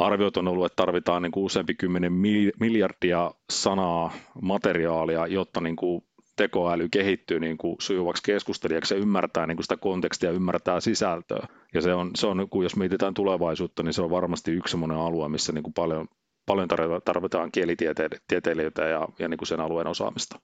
arviot 0.00 0.36
on 0.36 0.48
ollut, 0.48 0.66
että 0.66 0.76
tarvitaan 0.76 1.22
niin 1.22 1.32
kuin 1.32 1.44
useampi 1.44 1.74
kymmenen 1.74 2.12
miljardia 2.60 3.30
sanaa 3.50 4.12
materiaalia, 4.42 5.26
jotta 5.26 5.60
niin 5.60 5.76
kuin 5.76 6.04
tekoäly 6.36 6.88
kehittyy 6.88 7.40
niin 7.40 7.58
kuin 7.58 7.76
sujuvaksi 7.80 8.22
keskustelijaksi 8.22 8.94
ja 8.94 9.00
ymmärtää 9.00 9.46
niin 9.46 9.56
kuin 9.56 9.64
sitä 9.64 9.76
kontekstia 9.76 10.30
ja 10.30 10.36
ymmärtää 10.36 10.80
sisältöä. 10.80 11.46
Ja 11.74 11.82
se 11.82 11.94
on, 11.94 12.10
se 12.14 12.26
on, 12.26 12.48
jos 12.62 12.76
mietitään 12.76 13.14
tulevaisuutta, 13.14 13.82
niin 13.82 13.92
se 13.92 14.02
on 14.02 14.10
varmasti 14.10 14.52
yksi 14.52 14.70
sellainen 14.70 14.98
alue, 14.98 15.28
missä 15.28 15.52
niin 15.52 15.62
kuin 15.62 15.74
paljon, 15.74 16.08
paljon 16.46 16.68
tarvitaan 17.04 17.52
kielitieteilijöitä 17.52 18.82
ja, 18.82 19.08
ja 19.18 19.28
niin 19.28 19.38
kuin 19.38 19.48
sen 19.48 19.60
alueen 19.60 19.86
osaamista. 19.86 20.38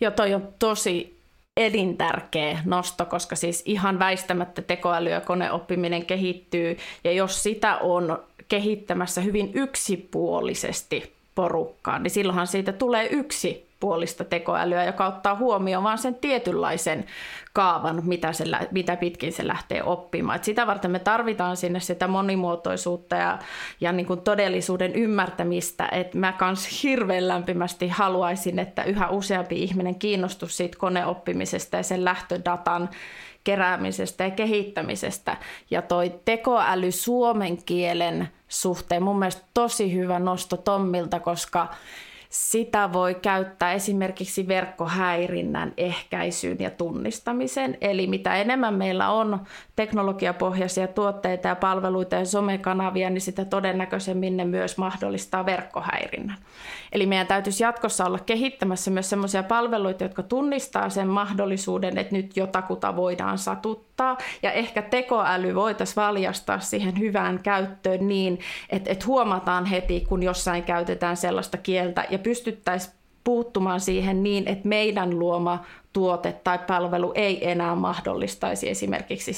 Joo, 0.00 0.10
toi 0.10 0.34
on 0.34 0.48
tosi 0.58 1.18
elintärkeä 1.56 2.58
nosto, 2.64 3.04
koska 3.04 3.36
siis 3.36 3.62
ihan 3.66 3.98
väistämättä 3.98 4.62
tekoäly 4.62 5.10
ja 5.10 5.20
koneoppiminen 5.20 6.06
kehittyy, 6.06 6.76
ja 7.04 7.12
jos 7.12 7.42
sitä 7.42 7.76
on 7.76 8.18
kehittämässä 8.48 9.20
hyvin 9.20 9.50
yksipuolisesti 9.54 11.12
porukkaan, 11.34 12.02
niin 12.02 12.10
silloinhan 12.10 12.46
siitä 12.46 12.72
tulee 12.72 13.06
yksi 13.06 13.68
puolista 13.80 14.24
tekoälyä, 14.24 14.84
joka 14.84 15.06
ottaa 15.06 15.34
huomioon 15.34 15.84
vain 15.84 15.98
sen 15.98 16.14
tietynlaisen 16.14 17.04
kaavan, 17.52 18.02
mitä, 18.04 18.32
se, 18.32 18.44
mitä 18.70 18.96
pitkin 18.96 19.32
se 19.32 19.46
lähtee 19.46 19.82
oppimaan. 19.82 20.36
Et 20.36 20.44
sitä 20.44 20.66
varten 20.66 20.90
me 20.90 20.98
tarvitaan 20.98 21.56
sinne 21.56 21.80
sitä 21.80 22.08
monimuotoisuutta 22.08 23.16
ja, 23.16 23.38
ja 23.80 23.92
niin 23.92 24.06
kuin 24.06 24.20
todellisuuden 24.20 24.94
ymmärtämistä. 24.94 25.88
Et 25.92 26.14
mä 26.14 26.32
kans 26.32 26.82
hirveän 26.82 27.28
lämpimästi 27.28 27.88
haluaisin, 27.88 28.58
että 28.58 28.84
yhä 28.84 29.08
useampi 29.08 29.62
ihminen 29.62 29.94
kiinnostus 29.94 30.56
siitä 30.56 30.78
koneoppimisesta 30.78 31.76
ja 31.76 31.82
sen 31.82 32.04
lähtödatan 32.04 32.88
keräämisestä 33.44 34.24
ja 34.24 34.30
kehittämisestä. 34.30 35.36
Ja 35.70 35.82
toi 35.82 36.20
tekoäly 36.24 36.92
suomen 36.92 37.64
kielen 37.64 38.28
suhteen 38.48 39.02
mun 39.02 39.18
mielestä 39.18 39.42
tosi 39.54 39.94
hyvä 39.94 40.18
nosto 40.18 40.56
Tommilta, 40.56 41.20
koska 41.20 41.68
sitä 42.28 42.92
voi 42.92 43.14
käyttää 43.14 43.72
esimerkiksi 43.72 44.48
verkkohäirinnän 44.48 45.72
ehkäisyyn 45.76 46.56
ja 46.60 46.70
tunnistamiseen. 46.70 47.78
Eli 47.80 48.06
mitä 48.06 48.36
enemmän 48.36 48.74
meillä 48.74 49.10
on 49.10 49.40
teknologiapohjaisia 49.76 50.88
tuotteita 50.88 51.48
ja 51.48 51.56
palveluita 51.56 52.16
ja 52.16 52.24
somekanavia, 52.24 53.10
niin 53.10 53.20
sitä 53.20 53.44
todennäköisemmin 53.44 54.36
ne 54.36 54.44
myös 54.44 54.78
mahdollistaa 54.78 55.46
verkkohäirinnän. 55.46 56.36
Eli 56.92 57.06
meidän 57.06 57.26
täytyisi 57.26 57.62
jatkossa 57.62 58.06
olla 58.06 58.18
kehittämässä 58.18 58.90
myös 58.90 59.10
sellaisia 59.10 59.42
palveluita, 59.42 60.04
jotka 60.04 60.22
tunnistaa 60.22 60.90
sen 60.90 61.08
mahdollisuuden, 61.08 61.98
että 61.98 62.16
nyt 62.16 62.36
jotakuta 62.36 62.96
voidaan 62.96 63.38
satuttaa. 63.38 63.87
Ja 64.42 64.52
ehkä 64.52 64.82
tekoäly 64.82 65.54
voitaisiin 65.54 65.96
valjastaa 65.96 66.60
siihen 66.60 66.98
hyvään 66.98 67.42
käyttöön 67.42 68.08
niin, 68.08 68.40
että, 68.70 68.92
että 68.92 69.06
huomataan 69.06 69.66
heti, 69.66 70.04
kun 70.08 70.22
jossain 70.22 70.62
käytetään 70.62 71.16
sellaista 71.16 71.56
kieltä 71.56 72.04
ja 72.10 72.18
pystyttäisiin 72.18 72.98
puuttumaan 73.24 73.80
siihen 73.80 74.22
niin, 74.22 74.48
että 74.48 74.68
meidän 74.68 75.18
luoma 75.18 75.64
tuote 75.92 76.32
tai 76.32 76.58
palvelu 76.58 77.12
ei 77.14 77.50
enää 77.50 77.74
mahdollistaisi 77.74 78.68
esimerkiksi 78.68 79.32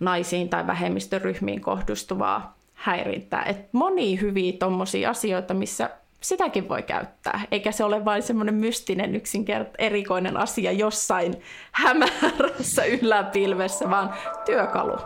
naisiin 0.00 0.48
tai 0.48 0.66
vähemmistöryhmiin 0.66 1.60
kohdistuvaa 1.60 2.56
häirintää. 2.74 3.44
Et 3.44 3.72
moni 3.72 4.20
hyviä 4.20 4.52
tuommoisia 4.58 5.10
asioita, 5.10 5.54
missä 5.54 5.90
sitäkin 6.20 6.68
voi 6.68 6.82
käyttää, 6.82 7.40
eikä 7.50 7.72
se 7.72 7.84
ole 7.84 8.04
vain 8.04 8.22
semmoinen 8.22 8.54
mystinen 8.54 9.14
yksinkertainen 9.14 9.74
erikoinen 9.78 10.36
asia 10.36 10.72
jossain 10.72 11.34
hämärässä 11.72 12.84
yläpilvessä, 12.84 13.90
vaan 13.90 14.14
työkalu. 14.44 14.96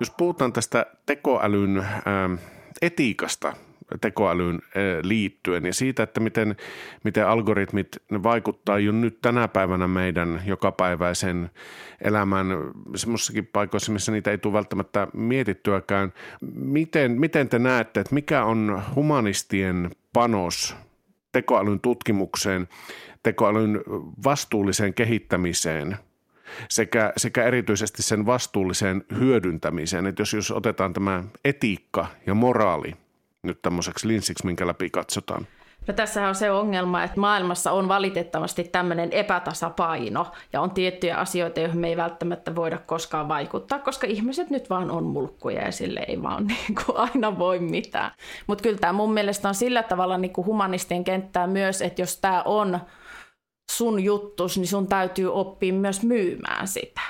Jos 0.00 0.10
puhutaan 0.10 0.52
tästä 0.52 0.86
tekoälyn 1.06 1.78
ähm, 1.78 2.34
etiikasta, 2.82 3.52
tekoälyyn 4.00 4.54
eh, 4.74 4.98
liittyen 5.02 5.66
ja 5.66 5.74
siitä, 5.74 6.02
että 6.02 6.20
miten, 6.20 6.56
miten 7.04 7.28
algoritmit 7.28 7.88
ne 8.10 8.22
vaikuttaa 8.22 8.78
jo 8.78 8.92
nyt 8.92 9.20
tänä 9.22 9.48
päivänä 9.48 9.88
meidän 9.88 10.42
jokapäiväisen 10.46 11.50
elämän 12.00 12.46
semmoisessakin 12.94 13.46
paikoissa, 13.46 13.92
missä 13.92 14.12
niitä 14.12 14.30
ei 14.30 14.38
tule 14.38 14.52
välttämättä 14.52 15.08
mietittyäkään. 15.14 16.12
Miten, 16.54 17.20
miten 17.20 17.48
te 17.48 17.58
näette, 17.58 18.00
että 18.00 18.14
mikä 18.14 18.44
on 18.44 18.82
humanistien 18.94 19.90
panos 20.12 20.76
tekoälyn 21.32 21.80
tutkimukseen, 21.80 22.68
tekoälyn 23.22 23.80
vastuulliseen 24.24 24.94
kehittämiseen– 24.94 25.96
sekä, 26.68 27.12
sekä 27.16 27.44
erityisesti 27.44 28.02
sen 28.02 28.26
vastuulliseen 28.26 29.04
hyödyntämiseen. 29.18 30.06
Että 30.06 30.22
jos, 30.22 30.32
jos 30.32 30.50
otetaan 30.50 30.92
tämä 30.92 31.24
etiikka 31.44 32.06
ja 32.26 32.34
moraali 32.34 32.94
nyt 33.42 33.62
tämmöiseksi 33.62 34.08
linssiksi, 34.08 34.46
minkä 34.46 34.66
läpi 34.66 34.90
katsotaan? 34.90 35.46
No 35.86 35.94
tässä 35.94 36.28
on 36.28 36.34
se 36.34 36.50
ongelma, 36.50 37.02
että 37.02 37.20
maailmassa 37.20 37.72
on 37.72 37.88
valitettavasti 37.88 38.64
tämmöinen 38.64 39.12
epätasapaino 39.12 40.26
ja 40.52 40.60
on 40.60 40.70
tiettyjä 40.70 41.16
asioita, 41.16 41.60
joihin 41.60 41.78
me 41.78 41.88
ei 41.88 41.96
välttämättä 41.96 42.54
voida 42.54 42.78
koskaan 42.78 43.28
vaikuttaa, 43.28 43.78
koska 43.78 44.06
ihmiset 44.06 44.50
nyt 44.50 44.70
vaan 44.70 44.90
on 44.90 45.04
mulkkuja 45.04 45.62
ja 45.62 45.72
sille 45.72 46.04
ei 46.08 46.22
vaan 46.22 46.46
niin 46.68 46.74
kuin 46.74 46.96
aina 46.96 47.38
voi 47.38 47.58
mitään. 47.58 48.10
Mutta 48.46 48.62
kyllä 48.62 48.78
tämä 48.78 48.92
mun 48.92 49.14
mielestä 49.14 49.48
on 49.48 49.54
sillä 49.54 49.82
tavalla 49.82 50.18
niin 50.18 50.32
kuin 50.32 50.46
humanistien 50.46 51.04
kenttää 51.04 51.46
myös, 51.46 51.82
että 51.82 52.02
jos 52.02 52.16
tämä 52.16 52.42
on 52.42 52.80
sun 53.70 54.04
juttus, 54.04 54.58
niin 54.58 54.68
sun 54.68 54.86
täytyy 54.86 55.32
oppia 55.34 55.72
myös 55.72 56.02
myymään 56.02 56.68
sitä 56.68 57.00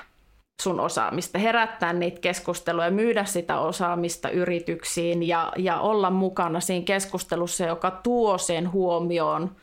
sun 0.60 0.80
osaamista, 0.80 1.38
herättää 1.38 1.92
niitä 1.92 2.20
keskusteluja, 2.20 2.90
myydä 2.90 3.24
sitä 3.24 3.58
osaamista 3.58 4.30
yrityksiin 4.30 5.28
ja, 5.28 5.52
ja 5.56 5.80
olla 5.80 6.10
mukana 6.10 6.60
siinä 6.60 6.84
keskustelussa, 6.84 7.64
joka 7.64 7.90
tuo 7.90 8.38
sen 8.38 8.72
huomioon, 8.72 9.56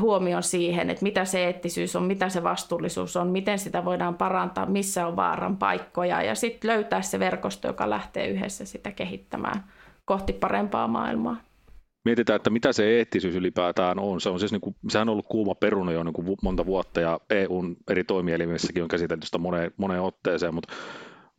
huomioon 0.00 0.42
siihen, 0.42 0.90
että 0.90 1.02
mitä 1.02 1.24
se 1.24 1.44
eettisyys 1.44 1.96
on, 1.96 2.02
mitä 2.02 2.28
se 2.28 2.42
vastuullisuus 2.42 3.16
on, 3.16 3.28
miten 3.28 3.58
sitä 3.58 3.84
voidaan 3.84 4.14
parantaa, 4.14 4.66
missä 4.66 5.06
on 5.06 5.16
vaaran 5.16 5.56
paikkoja 5.56 6.22
ja 6.22 6.34
sitten 6.34 6.70
löytää 6.70 7.02
se 7.02 7.18
verkosto, 7.18 7.68
joka 7.68 7.90
lähtee 7.90 8.28
yhdessä 8.28 8.64
sitä 8.64 8.92
kehittämään 8.92 9.64
kohti 10.04 10.32
parempaa 10.32 10.88
maailmaa 10.88 11.49
mietitään, 12.04 12.36
että 12.36 12.50
mitä 12.50 12.72
se 12.72 12.96
eettisyys 12.96 13.34
ylipäätään 13.34 13.98
on. 13.98 14.20
Se 14.20 14.28
on 14.28 14.40
siis 14.40 14.52
niin 14.52 14.60
kuin, 14.60 14.76
sehän 14.88 15.08
on 15.08 15.12
ollut 15.12 15.26
kuuma 15.28 15.54
peruna 15.54 15.92
jo 15.92 16.02
niin 16.02 16.12
kuin 16.12 16.36
monta 16.42 16.66
vuotta 16.66 17.00
ja 17.00 17.20
EUn 17.30 17.76
eri 17.90 18.04
toimielimissäkin 18.04 18.82
on 18.82 18.88
käsitelty 18.88 19.26
sitä 19.26 19.38
moneen, 19.38 19.72
moneen 19.76 20.02
otteeseen, 20.02 20.54
mutta 20.54 20.72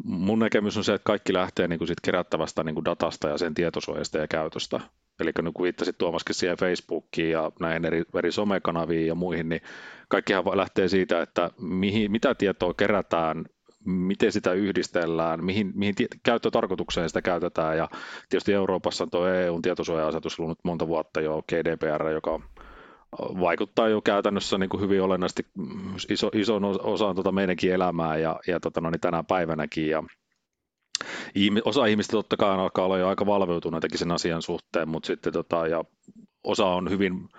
mun 0.04 0.39
näkemys 0.39 0.78
on 0.78 0.84
se, 0.84 0.93
että 0.93 1.06
kaikki 1.06 1.34
lähtee 1.34 1.67
niin 1.67 1.80
kuin 1.80 1.88
sit 1.88 2.02
kerättävästä 2.02 2.63
niin 2.63 2.76
kuin 2.76 2.86
datasta 2.86 3.30
ja 3.30 3.38
sen 3.38 3.54
tietosuojasta 3.54 4.17
ja 4.17 4.28
käytöstä. 4.28 4.80
Eli 5.19 5.32
niin 5.41 5.63
viittasit 5.63 5.97
Tuomaskin 5.97 6.36
siihen 6.36 6.58
Facebookiin 6.58 7.32
ja 7.32 7.52
näihin 7.60 7.86
eri, 7.86 8.04
eri 8.15 8.32
somekanaviin 8.32 9.08
ja 9.08 9.15
muihin, 9.15 9.50
niin 9.50 9.62
kaikkihan 10.08 10.43
lähtee 10.54 10.88
siitä, 10.88 11.21
että 11.21 11.50
mihin, 11.60 12.12
mitä 12.12 12.36
tietoa 12.36 12.74
kerätään 12.74 13.45
miten 13.85 14.31
sitä 14.31 14.53
yhdistellään, 14.53 15.45
mihin, 15.45 15.71
mihin 15.75 15.95
käyttötarkoitukseen 16.23 17.09
sitä 17.09 17.21
käytetään. 17.21 17.77
Ja 17.77 17.89
tietysti 18.29 18.53
Euroopassa 18.53 19.03
on 19.03 19.09
tuo 19.09 19.27
EUn 19.27 19.61
tietosuoja-asetus 19.61 20.39
ollut 20.39 20.59
monta 20.63 20.87
vuotta 20.87 21.21
jo 21.21 21.43
GDPR, 21.49 22.07
joka 22.07 22.39
vaikuttaa 23.19 23.89
jo 23.89 24.01
käytännössä 24.01 24.57
niin 24.57 24.69
kuin 24.69 24.81
hyvin 24.81 25.01
olennaisesti 25.01 25.45
iso, 26.09 26.31
ison 26.33 26.63
osaan 26.65 27.15
tuota 27.15 27.31
meidänkin 27.31 27.73
elämää 27.73 28.17
ja, 28.17 28.39
ja 28.47 28.59
tota, 28.59 28.81
no, 28.81 28.89
niin 28.89 29.01
tänä 29.01 29.23
päivänäkin. 29.23 29.89
Ja 29.89 30.03
osa 31.65 31.85
ihmistä 31.85 32.11
totta 32.11 32.37
kai 32.37 32.49
alkaa 32.55 32.85
olla 32.85 32.97
jo 32.97 33.07
aika 33.07 33.25
valveutuneitakin 33.25 33.99
sen 33.99 34.11
asian 34.11 34.41
suhteen, 34.41 34.89
mutta 34.89 35.07
sitten 35.07 35.33
tota, 35.33 35.67
ja 35.67 35.83
osa 36.43 36.65
on 36.65 36.89
hyvin 36.89 37.29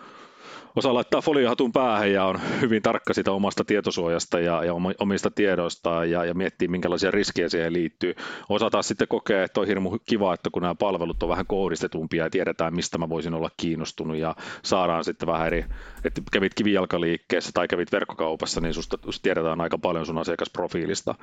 osa 0.77 0.95
laittaa 0.95 1.21
foliohatun 1.21 1.73
päähän 1.73 2.13
ja 2.13 2.25
on 2.25 2.41
hyvin 2.61 2.83
tarkka 2.83 3.15
sitä 3.15 3.33
omasta 3.33 3.65
tietosuojasta 3.65 4.41
ja, 4.41 4.65
ja 4.65 4.75
omista 4.99 5.31
tiedoistaan 5.31 6.11
ja, 6.11 6.25
ja 6.25 6.35
miettii, 6.35 6.69
minkälaisia 6.69 7.11
riskejä 7.11 7.49
siihen 7.49 7.73
liittyy. 7.73 8.15
Osa 8.49 8.71
taas 8.71 8.89
sitten 8.89 9.09
kokee, 9.09 9.45
että 9.45 9.61
on 9.61 9.67
hirmu 9.67 9.99
kiva, 10.07 10.35
että 10.35 10.51
kun 10.51 10.63
nämä 10.63 10.75
palvelut 10.75 11.23
on 11.23 11.29
vähän 11.29 11.47
kohdistetumpia 11.47 12.25
ja 12.25 12.31
tiedetään, 12.31 12.75
mistä 12.75 12.99
mä 12.99 13.09
voisin 13.09 13.35
olla 13.35 13.51
kiinnostunut 13.57 14.17
ja 14.17 14.37
saadaan 14.63 15.05
sitten 15.05 15.27
vähän 15.27 15.47
eri, 15.47 15.65
että 16.05 16.23
kävit 16.33 16.55
kivijalkaliikkeessä 16.55 17.51
tai 17.55 17.69
kävit 17.69 17.93
verkkokaupassa, 17.93 18.61
niin 18.61 18.75
susta 18.75 18.99
tiedetään 19.23 19.61
aika 19.61 19.79
paljon 19.79 20.07
sun 20.07 20.19
asiakasprofiilista. 20.19 21.15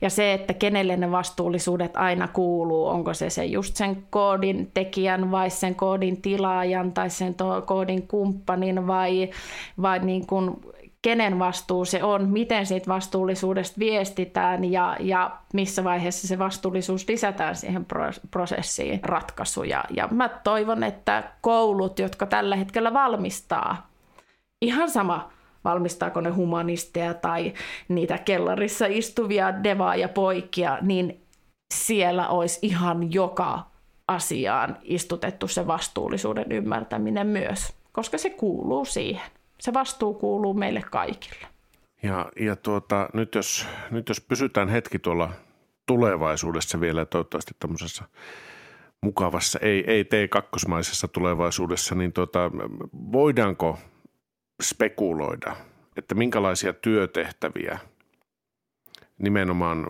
Ja 0.00 0.10
se, 0.10 0.32
että 0.32 0.54
kenelle 0.54 0.96
ne 0.96 1.10
vastuullisuudet 1.10 1.96
aina 1.96 2.28
kuuluu, 2.28 2.86
onko 2.86 3.14
se, 3.14 3.30
se 3.30 3.44
just 3.44 3.76
sen 3.76 4.06
koodin 4.10 4.70
tekijän 4.74 5.30
vai 5.30 5.50
sen 5.50 5.74
koodin 5.74 6.22
tilaajan 6.22 6.92
tai 6.92 7.10
sen 7.10 7.34
koodin 7.66 8.08
kumppanin 8.08 8.86
vai, 8.86 9.30
vai 9.82 9.98
niin 9.98 10.26
kuin 10.26 10.60
kenen 11.02 11.38
vastuu 11.38 11.84
se 11.84 12.04
on, 12.04 12.28
miten 12.28 12.66
siitä 12.66 12.88
vastuullisuudesta 12.88 13.78
viestitään 13.78 14.72
ja, 14.72 14.96
ja 15.00 15.38
missä 15.54 15.84
vaiheessa 15.84 16.28
se 16.28 16.38
vastuullisuus 16.38 17.08
lisätään 17.08 17.56
siihen 17.56 17.86
prosessiin 18.30 19.00
ratkaisuja. 19.02 19.84
Ja 19.96 20.08
mä 20.10 20.28
toivon, 20.28 20.84
että 20.84 21.32
koulut, 21.40 21.98
jotka 21.98 22.26
tällä 22.26 22.56
hetkellä 22.56 22.92
valmistaa, 22.92 23.90
ihan 24.60 24.90
sama 24.90 25.30
valmistaako 25.64 26.20
ne 26.20 26.30
humanisteja 26.30 27.14
tai 27.14 27.52
niitä 27.88 28.18
kellarissa 28.18 28.86
istuvia 28.86 29.62
devaa 29.62 29.96
ja 29.96 30.08
poikia, 30.08 30.78
niin 30.82 31.20
siellä 31.74 32.28
olisi 32.28 32.58
ihan 32.62 33.12
joka 33.12 33.66
asiaan 34.08 34.76
istutettu 34.82 35.48
se 35.48 35.66
vastuullisuuden 35.66 36.52
ymmärtäminen 36.52 37.26
myös, 37.26 37.72
koska 37.92 38.18
se 38.18 38.30
kuuluu 38.30 38.84
siihen 38.84 39.30
se 39.60 39.72
vastuu 39.74 40.14
kuuluu 40.14 40.54
meille 40.54 40.82
kaikille. 40.90 41.46
Ja, 42.02 42.30
ja 42.40 42.56
tuota, 42.56 43.08
nyt, 43.12 43.34
jos, 43.34 43.66
nyt 43.90 44.08
jos 44.08 44.20
pysytään 44.20 44.68
hetki 44.68 44.98
tuolla 44.98 45.32
tulevaisuudessa 45.86 46.80
vielä 46.80 47.04
toivottavasti 47.04 47.54
tämmöisessä 47.58 48.04
mukavassa, 49.02 49.58
ei, 49.62 49.84
ei 49.86 50.02
T2-maisessa 50.02 51.08
tulevaisuudessa, 51.08 51.94
niin 51.94 52.12
tuota, 52.12 52.50
voidaanko 53.12 53.78
spekuloida, 54.62 55.56
että 55.96 56.14
minkälaisia 56.14 56.72
työtehtäviä 56.72 57.78
nimenomaan 59.18 59.86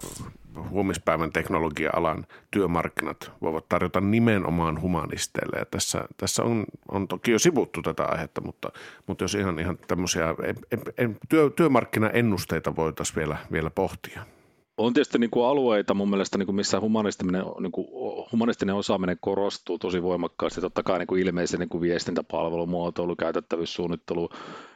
huomispäivän 0.70 1.32
teknologia-alan 1.32 2.26
työmarkkinat 2.50 3.32
voivat 3.42 3.68
tarjota 3.68 4.00
nimenomaan 4.00 4.80
humanisteille. 4.80 5.58
Ja 5.58 5.64
tässä, 5.64 6.04
tässä 6.16 6.42
on, 6.42 6.64
on 6.88 7.08
toki 7.08 7.30
jo 7.30 7.38
sivuttu 7.38 7.82
tätä 7.82 8.04
aihetta, 8.04 8.40
mutta, 8.40 8.72
mutta 9.06 9.24
jos 9.24 9.34
ihan, 9.34 9.58
ihan 9.58 9.78
tämmöisiä 9.86 10.34
työ, 11.28 11.50
työmarkkinaennusteita 11.50 12.76
voitaisiin 12.76 13.16
vielä, 13.16 13.36
vielä 13.52 13.70
pohtia. 13.70 14.26
On 14.80 14.92
tietysti 14.92 15.18
niin 15.18 15.30
kuin 15.30 15.46
alueita 15.46 15.94
mun 15.94 16.10
mielestä, 16.10 16.38
niin 16.38 16.46
kuin 16.46 16.56
missä 16.56 16.80
humanistinen, 16.80 17.44
niin 17.60 17.72
kuin 17.72 17.86
humanistinen 18.32 18.74
osaaminen 18.74 19.16
korostuu 19.20 19.78
tosi 19.78 20.02
voimakkaasti. 20.02 20.60
Totta 20.60 20.82
kai 20.82 20.98
niin 20.98 21.06
kuin 21.06 21.22
ilmeisen 21.22 21.60
niin 21.60 21.68
kuin 21.68 21.80
viestintäpalvelu, 21.80 22.66
muotoilu, 22.66 23.16
käytettävyyssuunnittelu, 23.16 24.28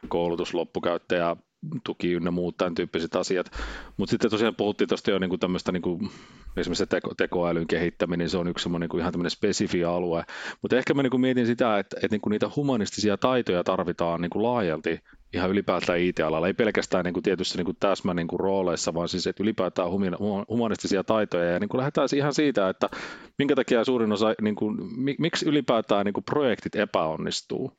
koulutus, 0.09 0.55
loppukäyttäjä, 0.55 1.37
tuki 1.85 2.13
ynnä 2.13 2.31
muut 2.31 2.57
tämän 2.57 2.75
tyyppiset 2.75 3.17
asiat. 3.17 3.51
Mutta 3.97 4.11
sitten 4.11 4.31
tosiaan 4.31 4.55
puhuttiin 4.55 4.89
tuosta 4.89 5.11
jo 5.11 5.19
niinku 5.19 5.39
tämmöistä 5.39 5.73
niinku, 5.73 6.01
esimerkiksi 6.57 6.87
teko, 6.87 7.15
tekoälyn 7.15 7.67
kehittäminen, 7.67 8.19
niin 8.19 8.31
se 8.31 8.39
on 8.39 8.49
yksi 8.49 8.69
niinku 8.69 8.99
ihan 8.99 9.13
tämmöinen 9.13 9.31
spesifi 9.31 9.85
alue. 9.85 10.25
Mutta 10.63 10.77
ehkä 10.77 10.95
mä 10.95 11.03
niinku 11.03 11.19
mietin 11.19 11.47
sitä, 11.47 11.79
että, 11.79 11.97
että 11.97 12.15
niinku 12.15 12.29
niitä 12.29 12.51
humanistisia 12.57 13.17
taitoja 13.17 13.65
tarvitaan 13.65 14.21
niinku 14.21 14.43
laajalti 14.43 15.01
ihan 15.35 15.51
ylipäätään 15.51 15.99
IT-alalla, 15.99 16.47
ei 16.47 16.55
pelkästään 16.55 17.05
niin 17.05 17.15
kuin 17.15 17.23
tietyssä 17.23 17.59
niin 17.59 17.65
kuin 17.65 17.77
täsmä 17.81 18.15
niin 18.15 18.29
kuin 18.29 18.41
rooleissa, 18.41 18.95
vaan 18.95 19.09
siis 19.09 19.27
että 19.27 19.43
ylipäätään 19.43 19.89
humanistisia 20.49 21.05
taitoja. 21.05 21.51
Ja 21.51 21.59
niin 21.59 21.69
kuin 21.69 21.79
lähdetään 21.79 22.09
ihan 22.17 22.35
siitä, 22.35 22.69
että 22.69 22.89
minkä 23.39 23.55
takia 23.55 23.85
suurin 23.85 24.13
osa, 24.13 24.35
niin 24.41 24.55
kuin, 24.55 24.77
miksi 25.19 25.49
ylipäätään 25.49 26.05
niin 26.05 26.15
kuin 26.15 26.25
projektit 26.25 26.77
epäonnistuu 26.77 27.73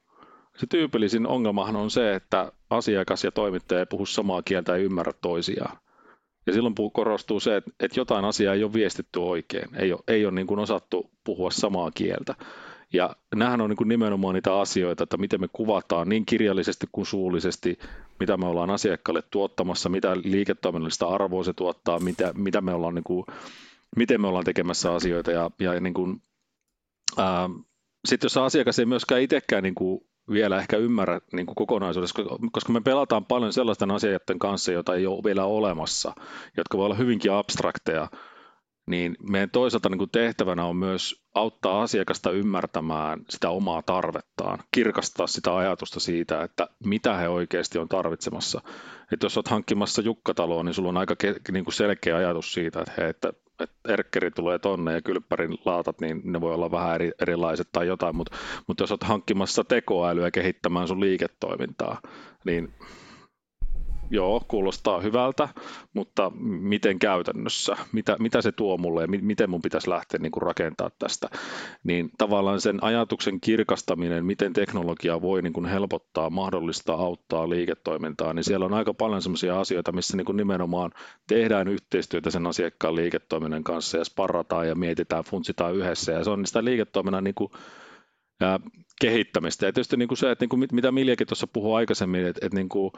se 0.57 0.67
tyypillisin 0.69 1.27
ongelmahan 1.27 1.75
on 1.75 1.91
se, 1.91 2.15
että 2.15 2.51
asiakas 2.69 3.23
ja 3.23 3.31
toimittaja 3.31 3.79
ei 3.79 3.85
puhu 3.85 4.05
samaa 4.05 4.41
kieltä 4.41 4.71
ja 4.71 4.83
ymmärrä 4.83 5.11
toisiaan. 5.21 5.77
Ja 6.47 6.53
silloin 6.53 6.75
korostuu 6.93 7.39
se, 7.39 7.55
että, 7.55 7.71
että 7.79 7.99
jotain 7.99 8.25
asiaa 8.25 8.53
ei 8.53 8.63
ole 8.63 8.73
viestitty 8.73 9.19
oikein, 9.19 9.75
ei 9.75 9.93
ole, 9.93 10.01
ei 10.07 10.25
ole 10.25 10.33
niin 10.33 10.47
kuin 10.47 10.59
osattu 10.59 11.11
puhua 11.23 11.51
samaa 11.51 11.91
kieltä. 11.91 12.35
Ja 12.95 13.15
nämähän 13.36 13.62
on 13.62 13.69
niin 13.69 13.77
kuin 13.77 13.88
nimenomaan 13.88 14.36
niitä 14.36 14.60
asioita, 14.60 15.03
että 15.03 15.17
miten 15.17 15.41
me 15.41 15.47
kuvataan 15.53 16.10
niin 16.10 16.25
kirjallisesti 16.25 16.88
kuin 16.91 17.05
suullisesti, 17.05 17.79
mitä 18.19 18.38
me 18.38 18.45
ollaan 18.45 18.69
asiakkaalle 18.69 19.23
tuottamassa, 19.31 19.89
mitä 19.89 20.17
liiketoiminnallista 20.23 21.08
arvoa 21.08 21.43
se 21.43 21.53
tuottaa, 21.53 21.99
mitä, 21.99 22.34
mitä 22.36 22.62
me 22.62 22.73
ollaan 22.73 22.95
niin 22.95 23.03
kuin, 23.03 23.25
miten 23.95 24.21
me 24.21 24.27
ollaan 24.27 24.45
tekemässä 24.45 24.93
asioita. 24.93 25.31
Ja, 25.31 25.51
ja 25.60 25.79
niin 25.79 25.93
kuin, 25.93 26.21
sitten 28.05 28.25
jos 28.25 28.38
asiakas 28.38 28.79
ei 28.79 28.86
myöskään 28.86 29.21
itsekään 29.21 29.63
niin 29.63 29.75
kuin 29.75 30.01
vielä 30.31 30.60
ehkä 30.60 30.77
ymmärrä 30.77 31.21
niin 31.34 31.45
kuin 31.45 31.55
kokonaisuudessa, 31.55 32.23
koska 32.51 32.73
me 32.73 32.81
pelataan 32.81 33.25
paljon 33.25 33.53
sellaisten 33.53 33.91
asioiden 33.91 34.39
kanssa, 34.39 34.71
joita 34.71 34.95
ei 34.95 35.08
ole 35.08 35.23
vielä 35.23 35.45
olemassa, 35.45 36.13
jotka 36.58 36.77
voi 36.77 36.86
olla 36.86 36.95
hyvinkin 36.95 37.31
abstrakteja, 37.31 38.08
niin 38.88 39.15
meidän 39.30 39.50
toisaalta 39.50 39.89
niin 39.89 39.98
kuin 39.98 40.10
tehtävänä 40.10 40.65
on 40.65 40.76
myös 40.76 41.26
auttaa 41.36 41.82
asiakasta 41.82 42.32
ymmärtämään 42.32 43.19
sitä 43.30 43.50
omaa 43.50 43.82
tarvettaan, 43.82 44.60
kirkastaa 44.71 45.28
sitä 45.28 45.58
ajatusta 45.58 46.00
siitä, 46.00 46.43
että 46.43 46.67
mitä 46.86 47.17
he 47.17 47.30
oikeasti 47.30 47.80
on 47.80 47.89
tarvitsemassa. 47.89 48.62
Että 49.13 49.26
jos 49.26 49.38
olet 49.38 49.48
hankkimassa 49.48 50.02
jukkataloa, 50.02 50.63
niin 50.63 50.74
sulla 50.74 50.89
on 50.89 50.98
aika 50.98 51.15
ke- 51.24 51.52
niin 51.52 51.65
kuin 51.65 51.74
selkeä 51.74 52.17
ajatus 52.17 52.54
siitä, 52.54 52.80
että, 52.80 52.93
hei, 52.98 53.10
että 53.10 53.34
että 53.60 53.93
erkkeri 53.93 54.32
tulee 54.32 54.60
tonne 54.60 54.93
ja 54.93 55.02
kylppärin 55.02 55.58
laatat, 55.65 56.02
niin 56.02 56.21
ne 56.24 56.41
voi 56.41 56.54
olla 56.54 56.71
vähän 56.71 56.95
eri, 56.95 57.12
erilaiset 57.21 57.67
tai 57.71 57.88
jotain, 57.88 58.15
mutta, 58.15 58.38
mutta 58.67 58.84
jos 58.84 58.91
olet 58.91 59.04
hankkimassa 59.04 59.63
tekoälyä 59.63 60.32
kehittämään 60.32 60.88
sun 60.88 61.00
liiketoimintaa, 61.00 62.02
niin 62.45 62.74
joo, 64.15 64.41
kuulostaa 64.47 65.01
hyvältä, 65.01 65.49
mutta 65.93 66.32
miten 66.39 66.99
käytännössä, 66.99 67.78
mitä, 67.91 68.15
mitä 68.19 68.41
se 68.41 68.51
tuo 68.51 68.78
mulle 68.78 69.01
ja 69.01 69.08
miten 69.08 69.49
mun 69.49 69.62
pitäisi 69.62 69.89
lähteä 69.89 70.19
niin 70.19 70.32
rakentaa 70.41 70.89
tästä, 70.99 71.30
niin 71.84 72.10
tavallaan 72.17 72.62
sen 72.62 72.84
ajatuksen 72.84 73.41
kirkastaminen, 73.41 74.25
miten 74.25 74.54
teknologia 74.54 75.21
voi 75.21 75.41
niin 75.41 75.54
kuin 75.54 75.65
helpottaa, 75.65 76.30
mahdollistaa, 76.30 76.95
auttaa 76.95 77.49
liiketoimintaa, 77.49 78.34
niin 78.34 78.43
siellä 78.43 78.65
on 78.65 78.73
aika 78.73 78.93
paljon 78.93 79.21
sellaisia 79.21 79.60
asioita, 79.60 79.91
missä 79.91 80.17
niin 80.17 80.25
kuin 80.25 80.38
nimenomaan 80.38 80.91
tehdään 81.28 81.67
yhteistyötä 81.67 82.30
sen 82.30 82.47
asiakkaan 82.47 82.95
liiketoiminnan 82.95 83.63
kanssa 83.63 83.97
ja 83.97 84.06
sparrataan 84.06 84.67
ja 84.67 84.75
mietitään, 84.75 85.23
funtsitaan 85.23 85.75
yhdessä. 85.75 86.12
Ja 86.12 86.23
se 86.23 86.30
on 86.30 86.45
sitä 86.45 86.63
liiketoiminnan 86.63 87.23
niin 87.23 87.36
kuin 87.36 87.51
kehittämistä. 89.01 89.65
Ja 89.65 89.73
tietysti 89.73 89.97
niin 89.97 90.08
kuin 90.08 90.17
se, 90.17 90.32
että 90.32 90.43
niin 90.43 90.49
kuin 90.49 90.67
mitä 90.71 90.91
Miljakin 90.91 91.28
tuossa 91.28 91.47
puhui 91.47 91.75
aikaisemmin, 91.78 92.25
että, 92.25 92.45
että 92.45 92.56
niin 92.56 92.69
kuin 92.69 92.91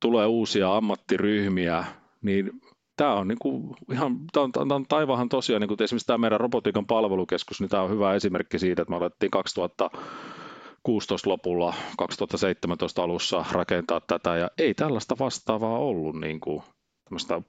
tulee 0.00 0.26
uusia 0.26 0.76
ammattiryhmiä, 0.76 1.84
niin 2.22 2.50
tämä 2.96 3.14
on, 3.14 3.28
niin 3.28 3.38
kuin 3.38 3.74
ihan, 3.92 4.18
tämä 4.32 4.44
on, 4.44 4.52
tämä 4.52 4.74
on 4.74 4.86
taivahan 4.88 5.28
tosiaan, 5.28 5.60
niin 5.60 5.68
kuin 5.68 5.82
esimerkiksi 5.82 6.06
tämä 6.06 6.18
meidän 6.18 6.40
robotiikan 6.40 6.86
palvelukeskus, 6.86 7.60
niin 7.60 7.70
tämä 7.70 7.82
on 7.82 7.90
hyvä 7.90 8.14
esimerkki 8.14 8.58
siitä, 8.58 8.82
että 8.82 8.90
me 8.90 8.96
alettiin 8.96 9.30
2016 9.30 11.30
lopulla, 11.30 11.74
2017 11.98 13.02
alussa 13.02 13.44
rakentaa 13.52 14.00
tätä, 14.00 14.36
ja 14.36 14.50
ei 14.58 14.74
tällaista 14.74 15.16
vastaavaa 15.18 15.78
ollut 15.78 16.20
niin 16.20 16.40
kuin, 16.40 16.62
tämmöistä 17.04 17.42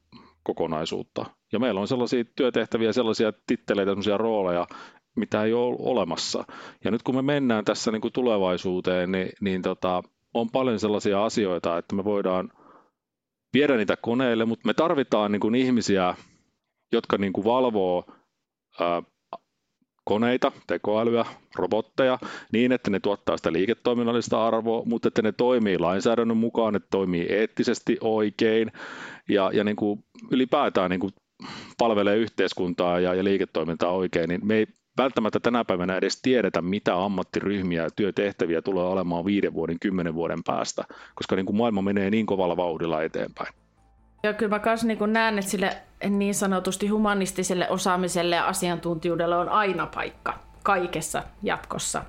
kokonaisuutta. 0.44 1.26
Ja 1.52 1.60
meillä 1.60 1.80
on 1.80 1.88
sellaisia 1.88 2.24
työtehtäviä, 2.36 2.94
sellaisia 2.94 3.34
titteleitä, 3.48 3.92
sellaisia 3.92 4.18
rooleja, 4.18 4.68
mitä 5.16 5.44
ei 5.44 5.54
ole 5.54 5.76
olemassa. 5.80 6.44
Ja 6.84 6.92
nyt 6.92 7.04
kun 7.04 7.16
me 7.16 7.22
mennään 7.22 7.66
tässä 7.66 7.92
niin 7.92 8.02
kuin 8.02 8.14
tulevaisuuteen, 8.14 9.12
niin, 9.12 9.30
niin 9.42 9.62
tota, 9.62 10.04
on 10.34 10.50
paljon 10.50 10.80
sellaisia 10.80 11.26
asioita, 11.26 11.78
että 11.78 11.96
me 11.96 12.04
voidaan 12.04 12.52
viedä 13.54 13.78
niitä 13.78 13.98
koneille, 13.98 14.46
mutta 14.46 14.68
me 14.68 14.74
tarvitaan 14.74 15.32
niin 15.32 15.40
kuin 15.40 15.56
ihmisiä, 15.56 16.16
jotka 16.92 17.18
niin 17.18 17.34
kuin 17.34 17.46
valvoo 17.46 18.06
ää, 18.80 19.04
koneita, 20.06 20.52
tekoälyä, 20.68 21.26
robotteja 21.56 22.20
niin, 22.52 22.72
että 22.72 22.92
ne 22.92 23.00
tuottaa 23.00 23.38
sitä 23.38 23.54
liiketoiminnallista 23.54 24.48
arvoa, 24.48 24.84
mutta 24.86 25.08
että 25.08 25.22
ne 25.22 25.32
toimii 25.32 25.80
lainsäädännön 25.80 26.38
mukaan, 26.38 26.76
että 26.76 26.88
toimii 26.92 27.26
eettisesti 27.30 27.98
oikein 28.02 28.72
ja, 29.30 29.52
ja 29.54 29.64
niin 29.64 29.76
kuin 29.76 30.04
ylipäätään 30.32 30.90
niin 30.90 31.00
kuin 31.00 31.14
palvelee 31.78 32.18
yhteiskuntaa 32.18 33.00
ja, 33.00 33.14
ja 33.14 33.24
liiketoimintaa 33.24 33.92
oikein, 33.92 34.30
niin 34.30 34.48
me 34.48 34.56
ei 34.56 34.68
välttämättä 35.00 35.40
tänä 35.40 35.66
päivänä 35.66 35.96
edes 35.96 36.22
tiedetä, 36.22 36.62
mitä 36.62 37.04
ammattiryhmiä 37.04 37.84
ja 37.84 37.90
työtehtäviä 37.96 38.62
tulee 38.62 38.86
olemaan 38.86 39.26
viiden 39.26 39.54
vuoden, 39.54 39.80
kymmenen 39.80 40.14
vuoden 40.14 40.44
päästä, 40.44 40.84
koska 41.16 41.36
niin 41.36 41.46
kuin 41.46 41.56
maailma 41.56 41.82
menee 41.82 42.10
niin 42.10 42.26
kovalla 42.26 42.58
vauhdilla 42.58 43.04
eteenpäin. 43.04 43.54
Ja 44.24 44.34
kyllä 44.34 44.56
mä 44.56 44.62
myös 44.66 44.84
niin 44.84 45.14
näen, 45.14 45.40
että 45.40 45.52
sille 45.52 45.78
niin 46.10 46.36
sanotusti 46.36 46.88
humanistiselle 46.88 47.70
osaamiselle 47.70 48.36
ja 48.36 48.48
asiantuntijuudelle 48.48 49.36
on 49.36 49.50
aina 49.50 49.88
paikka 49.96 50.40
kaikessa 50.64 51.24
jatkossa. 51.44 52.02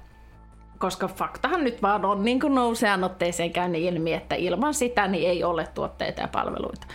Koska 0.78 1.08
faktahan 1.08 1.64
nyt 1.64 1.82
vaan 1.82 2.04
on 2.04 2.24
niin 2.24 2.40
kuin 2.40 2.54
nousean 2.54 3.04
otteeseen 3.04 3.52
käynyt 3.52 3.82
ilmi, 3.82 4.12
että 4.12 4.34
ilman 4.34 4.74
sitä 4.74 5.08
niin 5.08 5.28
ei 5.28 5.44
ole 5.44 5.68
tuotteita 5.74 6.20
ja 6.20 6.28
palveluita. 6.28 6.86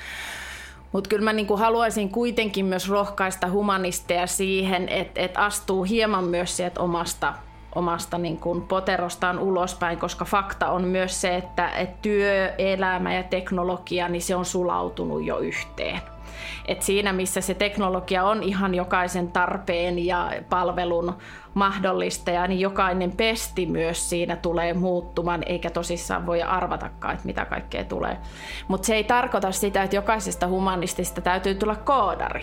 Mutta 0.95 1.09
kyllä 1.09 1.23
mä 1.23 1.33
niinku 1.33 1.57
haluaisin 1.57 2.09
kuitenkin 2.09 2.65
myös 2.65 2.89
rohkaista 2.89 3.49
humanisteja 3.49 4.27
siihen, 4.27 4.89
että 4.89 5.21
et 5.21 5.37
astuu 5.37 5.83
hieman 5.83 6.23
myös 6.23 6.57
sieltä 6.57 6.81
omasta, 6.81 7.33
omasta 7.75 8.17
niin 8.17 8.37
kuin 8.37 8.61
poterostaan 8.61 9.39
ulospäin, 9.39 9.97
koska 9.97 10.25
fakta 10.25 10.69
on 10.69 10.83
myös 10.83 11.21
se, 11.21 11.35
että, 11.35 11.69
että 11.69 11.97
työelämä 12.01 13.13
ja 13.13 13.23
teknologia, 13.23 14.09
niin 14.09 14.21
se 14.21 14.35
on 14.35 14.45
sulautunut 14.45 15.25
jo 15.25 15.37
yhteen. 15.37 16.01
Et 16.67 16.81
siinä, 16.81 17.13
missä 17.13 17.41
se 17.41 17.53
teknologia 17.53 18.23
on 18.23 18.43
ihan 18.43 18.75
jokaisen 18.75 19.31
tarpeen 19.31 20.05
ja 20.05 20.31
palvelun 20.49 21.13
mahdollistaja, 21.55 22.47
niin 22.47 22.59
jokainen 22.59 23.11
pesti 23.11 23.65
myös 23.65 24.09
siinä 24.09 24.35
tulee 24.35 24.73
muuttumaan, 24.73 25.43
eikä 25.45 25.69
tosissaan 25.69 26.25
voi 26.25 26.43
arvatakaan, 26.43 27.13
että 27.13 27.25
mitä 27.25 27.45
kaikkea 27.45 27.83
tulee. 27.83 28.17
Mutta 28.67 28.85
se 28.85 28.95
ei 28.95 29.03
tarkoita 29.03 29.51
sitä, 29.51 29.83
että 29.83 29.95
jokaisesta 29.95 30.47
humanistista 30.47 31.21
täytyy 31.21 31.55
tulla 31.55 31.75
koodari. 31.75 32.41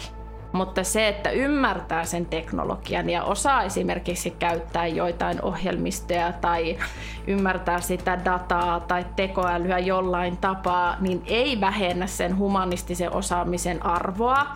Mutta 0.53 0.85
se, 0.85 1.09
että 1.09 1.31
ymmärtää 1.31 2.05
sen 2.05 2.27
teknologian 2.27 3.11
ja 3.11 3.25
osaa 3.25 3.63
esimerkiksi 3.63 4.31
käyttää 4.31 4.87
joitain 4.87 5.43
ohjelmistoja 5.43 6.33
tai 6.33 6.79
ymmärtää 7.27 7.81
sitä 7.81 8.25
dataa 8.25 8.81
tai 8.81 9.07
tekoälyä 9.17 9.79
jollain 9.79 10.37
tapaa, 10.37 10.97
niin 11.01 11.23
ei 11.27 11.61
vähennä 11.61 12.07
sen 12.07 12.39
humanistisen 12.39 13.13
osaamisen 13.13 13.87
arvoa, 13.87 14.47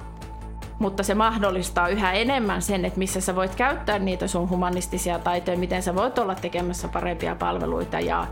mutta 0.79 1.03
se 1.03 1.15
mahdollistaa 1.15 1.89
yhä 1.89 2.13
enemmän 2.13 2.63
sen, 2.63 2.85
että 2.85 2.99
missä 2.99 3.21
sä 3.21 3.37
voit 3.37 3.55
käyttää 3.55 3.99
niitä 3.99 4.27
sun 4.27 4.51
humanistisia 4.51 5.19
taitoja, 5.19 5.59
miten 5.59 5.83
sä 5.83 5.95
voit 5.95 6.19
olla 6.19 6.35
tekemässä 6.35 6.89
parempia 6.89 7.35
palveluita 7.35 8.01
ja, 8.01 8.27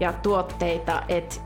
ja 0.00 0.12
tuotteita, 0.12 1.02
että 1.08 1.36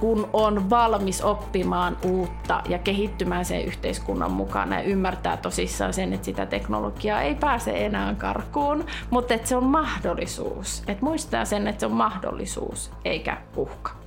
kun 0.00 0.28
on 0.32 0.70
valmis 0.70 1.22
oppimaan 1.22 1.96
uutta 2.04 2.62
ja 2.68 2.78
kehittymään 2.78 3.44
sen 3.44 3.64
yhteiskunnan 3.64 4.32
mukana 4.32 4.76
ja 4.76 4.82
ymmärtää 4.82 5.36
tosissaan 5.36 5.92
sen, 5.92 6.12
että 6.12 6.24
sitä 6.24 6.46
teknologiaa 6.46 7.22
ei 7.22 7.34
pääse 7.34 7.86
enää 7.86 8.14
karkuun, 8.14 8.86
mutta 9.10 9.34
että 9.34 9.48
se 9.48 9.56
on 9.56 9.64
mahdollisuus. 9.64 10.82
Että 10.86 11.04
muistaa 11.04 11.44
sen, 11.44 11.68
että 11.68 11.80
se 11.80 11.86
on 11.86 11.92
mahdollisuus 11.92 12.90
eikä 13.04 13.36
uhka. 13.56 14.03